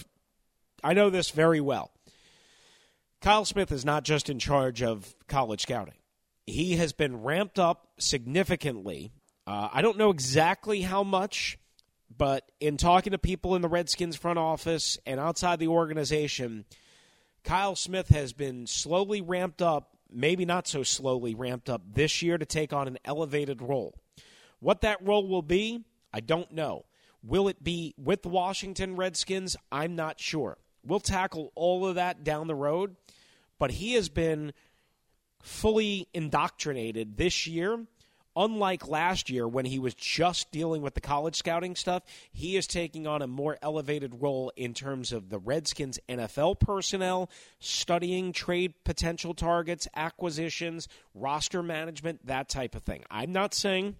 I 0.82 0.94
know 0.94 1.10
this 1.10 1.30
very 1.30 1.60
well. 1.60 1.90
Kyle 3.20 3.44
Smith 3.44 3.70
is 3.70 3.84
not 3.84 4.02
just 4.02 4.30
in 4.30 4.38
charge 4.38 4.82
of 4.82 5.14
college 5.28 5.62
scouting 5.62 5.94
he 6.50 6.76
has 6.76 6.92
been 6.92 7.22
ramped 7.22 7.58
up 7.58 7.88
significantly. 7.98 9.12
Uh, 9.46 9.68
I 9.72 9.82
don't 9.82 9.98
know 9.98 10.10
exactly 10.10 10.82
how 10.82 11.02
much, 11.02 11.58
but 12.16 12.50
in 12.60 12.76
talking 12.76 13.12
to 13.12 13.18
people 13.18 13.56
in 13.56 13.62
the 13.62 13.68
Redskins 13.68 14.16
front 14.16 14.38
office 14.38 14.98
and 15.06 15.18
outside 15.18 15.58
the 15.58 15.68
organization, 15.68 16.64
Kyle 17.44 17.74
Smith 17.74 18.08
has 18.08 18.32
been 18.32 18.66
slowly 18.66 19.20
ramped 19.20 19.62
up, 19.62 19.96
maybe 20.12 20.44
not 20.44 20.68
so 20.68 20.82
slowly 20.82 21.34
ramped 21.34 21.70
up 21.70 21.82
this 21.94 22.22
year 22.22 22.36
to 22.36 22.46
take 22.46 22.72
on 22.72 22.86
an 22.86 22.98
elevated 23.04 23.62
role. 23.62 23.94
What 24.60 24.82
that 24.82 25.04
role 25.04 25.26
will 25.26 25.42
be, 25.42 25.84
I 26.12 26.20
don't 26.20 26.52
know. 26.52 26.84
Will 27.22 27.48
it 27.48 27.62
be 27.62 27.94
with 27.98 28.22
the 28.22 28.28
Washington 28.28 28.96
Redskins? 28.96 29.56
I'm 29.70 29.96
not 29.96 30.20
sure. 30.20 30.58
We'll 30.84 31.00
tackle 31.00 31.52
all 31.54 31.86
of 31.86 31.96
that 31.96 32.24
down 32.24 32.46
the 32.46 32.54
road, 32.54 32.96
but 33.58 33.72
he 33.72 33.94
has 33.94 34.08
been 34.08 34.52
fully 35.42 36.08
indoctrinated 36.14 37.16
this 37.16 37.46
year. 37.46 37.86
Unlike 38.36 38.86
last 38.86 39.28
year 39.28 39.48
when 39.48 39.64
he 39.64 39.80
was 39.80 39.92
just 39.94 40.52
dealing 40.52 40.82
with 40.82 40.94
the 40.94 41.00
college 41.00 41.34
scouting 41.34 41.74
stuff, 41.74 42.04
he 42.32 42.56
is 42.56 42.68
taking 42.68 43.04
on 43.06 43.22
a 43.22 43.26
more 43.26 43.58
elevated 43.60 44.22
role 44.22 44.52
in 44.54 44.72
terms 44.72 45.12
of 45.12 45.30
the 45.30 45.38
Redskins 45.38 45.98
NFL 46.08 46.60
personnel, 46.60 47.28
studying 47.58 48.32
trade 48.32 48.74
potential 48.84 49.34
targets, 49.34 49.88
acquisitions, 49.96 50.86
roster 51.12 51.60
management, 51.60 52.24
that 52.26 52.48
type 52.48 52.76
of 52.76 52.84
thing. 52.84 53.02
I'm 53.10 53.32
not 53.32 53.52
saying 53.52 53.96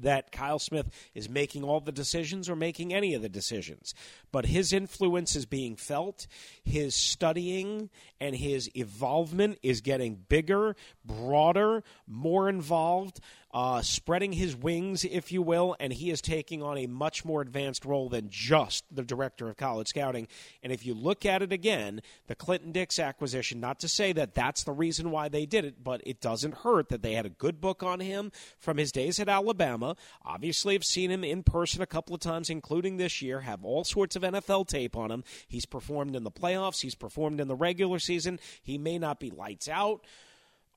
that 0.00 0.32
Kyle 0.32 0.58
Smith 0.58 0.88
is 1.14 1.28
making 1.28 1.64
all 1.64 1.80
the 1.80 1.92
decisions 1.92 2.48
or 2.48 2.56
making 2.56 2.94
any 2.94 3.14
of 3.14 3.22
the 3.22 3.28
decisions. 3.28 3.94
But 4.30 4.46
his 4.46 4.72
influence 4.72 5.36
is 5.36 5.46
being 5.46 5.76
felt. 5.76 6.26
His 6.64 6.94
studying 6.94 7.90
and 8.20 8.34
his 8.34 8.68
involvement 8.68 9.58
is 9.62 9.80
getting 9.80 10.14
bigger, 10.28 10.76
broader, 11.04 11.82
more 12.06 12.48
involved 12.48 13.20
uh, 13.52 13.82
spreading 13.82 14.32
his 14.32 14.56
wings, 14.56 15.04
if 15.04 15.30
you 15.30 15.42
will, 15.42 15.76
and 15.78 15.92
he 15.92 16.10
is 16.10 16.22
taking 16.22 16.62
on 16.62 16.78
a 16.78 16.86
much 16.86 17.24
more 17.24 17.42
advanced 17.42 17.84
role 17.84 18.08
than 18.08 18.30
just 18.30 18.84
the 18.90 19.02
director 19.02 19.48
of 19.48 19.56
college 19.58 19.88
scouting. 19.88 20.26
And 20.62 20.72
if 20.72 20.86
you 20.86 20.94
look 20.94 21.26
at 21.26 21.42
it 21.42 21.52
again, 21.52 22.00
the 22.28 22.34
Clinton 22.34 22.72
Dix 22.72 22.98
acquisition, 22.98 23.60
not 23.60 23.78
to 23.80 23.88
say 23.88 24.12
that 24.14 24.34
that's 24.34 24.64
the 24.64 24.72
reason 24.72 25.10
why 25.10 25.28
they 25.28 25.44
did 25.44 25.66
it, 25.66 25.84
but 25.84 26.00
it 26.06 26.20
doesn't 26.20 26.54
hurt 26.58 26.88
that 26.88 27.02
they 27.02 27.12
had 27.12 27.26
a 27.26 27.30
good 27.30 27.60
book 27.60 27.82
on 27.82 28.00
him 28.00 28.32
from 28.58 28.78
his 28.78 28.90
days 28.90 29.20
at 29.20 29.28
Alabama. 29.28 29.96
Obviously, 30.24 30.74
I've 30.74 30.84
seen 30.84 31.10
him 31.10 31.22
in 31.22 31.42
person 31.42 31.82
a 31.82 31.86
couple 31.86 32.14
of 32.14 32.20
times, 32.22 32.48
including 32.48 32.96
this 32.96 33.20
year, 33.20 33.40
have 33.40 33.64
all 33.64 33.84
sorts 33.84 34.16
of 34.16 34.22
NFL 34.22 34.68
tape 34.68 34.96
on 34.96 35.10
him. 35.10 35.24
He's 35.46 35.66
performed 35.66 36.16
in 36.16 36.24
the 36.24 36.30
playoffs, 36.30 36.80
he's 36.80 36.94
performed 36.94 37.38
in 37.38 37.48
the 37.48 37.56
regular 37.56 37.98
season. 37.98 38.40
He 38.62 38.78
may 38.78 38.98
not 38.98 39.20
be 39.20 39.30
lights 39.30 39.68
out 39.68 40.06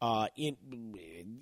uh, 0.02 0.28
in 0.36 0.58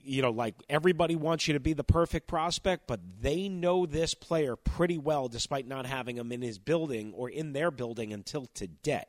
you 0.04 0.22
know, 0.22 0.32
like 0.32 0.56
everybody 0.70 1.16
wants 1.16 1.48
you 1.48 1.54
to 1.54 1.60
be 1.60 1.74
the 1.74 1.84
perfect 1.84 2.28
prospect, 2.28 2.88
but 2.88 3.00
they 3.22 3.50
know 3.50 3.86
this 3.86 4.14
player 4.14 4.56
pretty 4.56 4.98
well, 4.98 5.28
despite 5.28 5.68
not 5.68 5.86
having 5.86 6.18
him 6.18 6.32
in 6.32 6.42
his 6.42 6.60
building 6.60 7.14
or 7.16 7.30
in 7.30 7.54
their 7.54 7.72
building 7.72 8.14
until 8.14 8.46
today. 8.54 9.06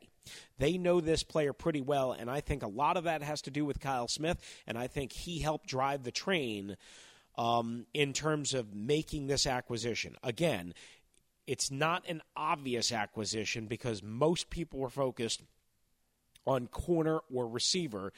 They 0.57 0.77
know 0.77 1.01
this 1.01 1.21
player 1.21 1.53
pretty 1.53 1.81
well, 1.81 2.11
and 2.11 2.29
I 2.31 2.41
think 2.41 2.63
a 2.63 2.67
lot 2.67 2.97
of 2.97 3.03
that 3.03 3.21
has 3.21 3.43
to 3.43 3.51
do 3.51 3.65
with 3.65 3.79
Kyle 3.79 4.07
Smith, 4.07 4.39
and 4.65 4.77
I 4.77 4.87
think 4.87 5.11
he 5.11 5.39
helped 5.39 5.67
drive 5.67 6.03
the 6.03 6.11
train 6.11 6.77
um, 7.37 7.85
in 7.93 8.13
terms 8.13 8.53
of 8.53 8.73
making 8.73 9.27
this 9.27 9.45
acquisition. 9.45 10.15
Again, 10.23 10.73
it's 11.45 11.69
not 11.69 12.03
an 12.07 12.21
obvious 12.35 12.91
acquisition 12.91 13.67
because 13.67 14.01
most 14.01 14.49
people 14.49 14.79
were 14.79 14.89
focused 14.89 15.43
on 16.45 16.67
corner 16.67 17.19
or 17.33 17.47
receiver. 17.47 18.13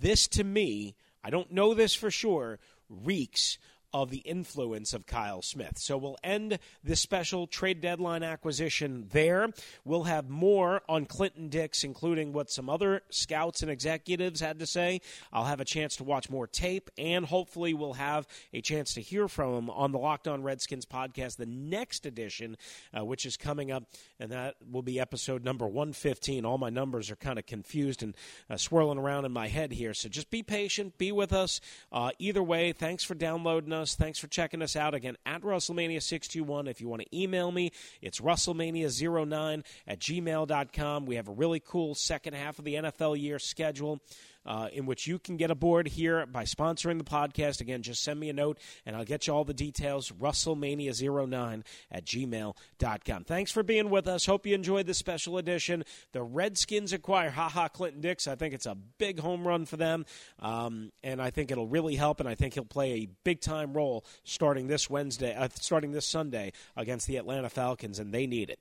This 0.00 0.28
to 0.28 0.44
me, 0.44 0.94
I 1.24 1.30
don't 1.30 1.52
know 1.52 1.74
this 1.74 1.94
for 1.94 2.10
sure, 2.10 2.58
reeks 2.88 3.58
of 3.92 4.10
the 4.10 4.18
influence 4.18 4.92
of 4.92 5.06
Kyle 5.06 5.42
Smith. 5.42 5.78
So 5.78 5.96
we'll 5.96 6.18
end 6.22 6.58
this 6.84 7.00
special 7.00 7.46
trade 7.46 7.80
deadline 7.80 8.22
acquisition 8.22 9.08
there. 9.10 9.48
We'll 9.84 10.04
have 10.04 10.28
more 10.28 10.82
on 10.88 11.06
Clinton 11.06 11.48
Dix, 11.48 11.82
including 11.82 12.32
what 12.32 12.50
some 12.50 12.68
other 12.70 13.02
scouts 13.10 13.62
and 13.62 13.70
executives 13.70 14.40
had 14.40 14.58
to 14.60 14.66
say. 14.66 15.00
I'll 15.32 15.44
have 15.44 15.60
a 15.60 15.64
chance 15.64 15.96
to 15.96 16.04
watch 16.04 16.30
more 16.30 16.46
tape, 16.46 16.90
and 16.96 17.26
hopefully 17.26 17.74
we'll 17.74 17.94
have 17.94 18.26
a 18.52 18.60
chance 18.60 18.94
to 18.94 19.00
hear 19.00 19.26
from 19.28 19.54
him 19.54 19.70
on 19.70 19.92
the 19.92 19.98
Locked 19.98 20.28
On 20.28 20.42
Redskins 20.42 20.86
podcast, 20.86 21.36
the 21.36 21.46
next 21.46 22.06
edition, 22.06 22.56
uh, 22.96 23.04
which 23.04 23.26
is 23.26 23.36
coming 23.36 23.72
up, 23.72 23.84
and 24.18 24.30
that 24.30 24.54
will 24.70 24.82
be 24.82 25.00
episode 25.00 25.44
number 25.44 25.66
115. 25.66 26.44
All 26.44 26.58
my 26.58 26.70
numbers 26.70 27.10
are 27.10 27.16
kind 27.16 27.38
of 27.38 27.46
confused 27.46 28.02
and 28.02 28.14
uh, 28.48 28.56
swirling 28.56 28.98
around 28.98 29.24
in 29.24 29.32
my 29.32 29.48
head 29.48 29.72
here, 29.72 29.94
so 29.94 30.08
just 30.08 30.30
be 30.30 30.42
patient, 30.42 30.96
be 30.96 31.10
with 31.10 31.32
us. 31.32 31.60
Uh, 31.90 32.10
either 32.18 32.42
way, 32.42 32.72
thanks 32.72 33.02
for 33.02 33.14
downloading 33.14 33.72
us 33.72 33.79
us. 33.80 33.94
Thanks 33.94 34.18
for 34.18 34.28
checking 34.28 34.62
us 34.62 34.76
out 34.76 34.94
again 34.94 35.16
at 35.26 35.42
Russellmania621. 35.42 36.68
If 36.68 36.80
you 36.80 36.88
want 36.88 37.02
to 37.02 37.16
email 37.16 37.50
me, 37.50 37.72
it's 38.00 38.20
Russellmania09 38.20 39.64
at 39.86 39.98
gmail.com. 39.98 41.06
We 41.06 41.16
have 41.16 41.28
a 41.28 41.32
really 41.32 41.60
cool 41.60 41.94
second 41.94 42.34
half 42.34 42.58
of 42.58 42.64
the 42.64 42.74
NFL 42.74 43.20
year 43.20 43.38
schedule 43.38 44.00
uh, 44.46 44.68
in 44.72 44.86
which 44.86 45.06
you 45.06 45.18
can 45.18 45.36
get 45.36 45.50
aboard 45.50 45.88
here 45.88 46.26
by 46.26 46.44
sponsoring 46.44 46.98
the 46.98 47.04
podcast. 47.04 47.60
Again, 47.60 47.82
just 47.82 48.02
send 48.02 48.18
me 48.18 48.28
a 48.28 48.32
note 48.32 48.58
and 48.86 48.96
I'll 48.96 49.04
get 49.04 49.26
you 49.26 49.34
all 49.34 49.44
the 49.44 49.54
details. 49.54 50.10
Russellmania09 50.10 51.62
at 51.90 52.04
gmail.com. 52.04 53.24
Thanks 53.24 53.52
for 53.52 53.62
being 53.62 53.90
with 53.90 54.06
us. 54.06 54.26
Hope 54.26 54.46
you 54.46 54.54
enjoyed 54.54 54.86
this 54.86 54.98
special 54.98 55.38
edition. 55.38 55.84
The 56.12 56.22
Redskins 56.22 56.92
acquire 56.92 57.30
haha 57.30 57.68
Clinton 57.68 58.00
Dix. 58.00 58.26
I 58.26 58.34
think 58.34 58.54
it's 58.54 58.66
a 58.66 58.74
big 58.74 59.20
home 59.20 59.46
run 59.46 59.66
for 59.66 59.76
them. 59.76 60.06
Um, 60.38 60.92
and 61.02 61.20
I 61.20 61.30
think 61.30 61.50
it'll 61.50 61.68
really 61.68 61.96
help, 61.96 62.20
and 62.20 62.28
I 62.28 62.34
think 62.34 62.54
he'll 62.54 62.64
play 62.64 62.92
a 62.92 63.08
big 63.24 63.40
time 63.40 63.72
role 63.72 64.04
starting 64.24 64.66
this 64.66 64.88
Wednesday, 64.88 65.34
uh, 65.34 65.48
starting 65.54 65.92
this 65.92 66.06
Sunday 66.06 66.52
against 66.76 67.06
the 67.06 67.16
Atlanta 67.16 67.48
Falcons, 67.48 67.98
and 67.98 68.12
they 68.12 68.26
need 68.26 68.50
it. 68.50 68.58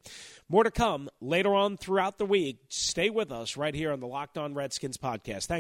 More 0.48 0.64
to 0.64 0.72
come 0.72 1.10
later 1.22 1.54
on 1.54 1.78
throughout 1.78 2.18
the 2.18 2.26
week. 2.26 2.58
Stay 2.70 3.10
with 3.10 3.32
us 3.32 3.56
right 3.58 3.74
here 3.74 3.92
on 3.92 4.00
the 4.00 4.08
Locked 4.08 4.38
On 4.38 4.54
Redskins 4.54 4.98
podcast. 4.98 5.48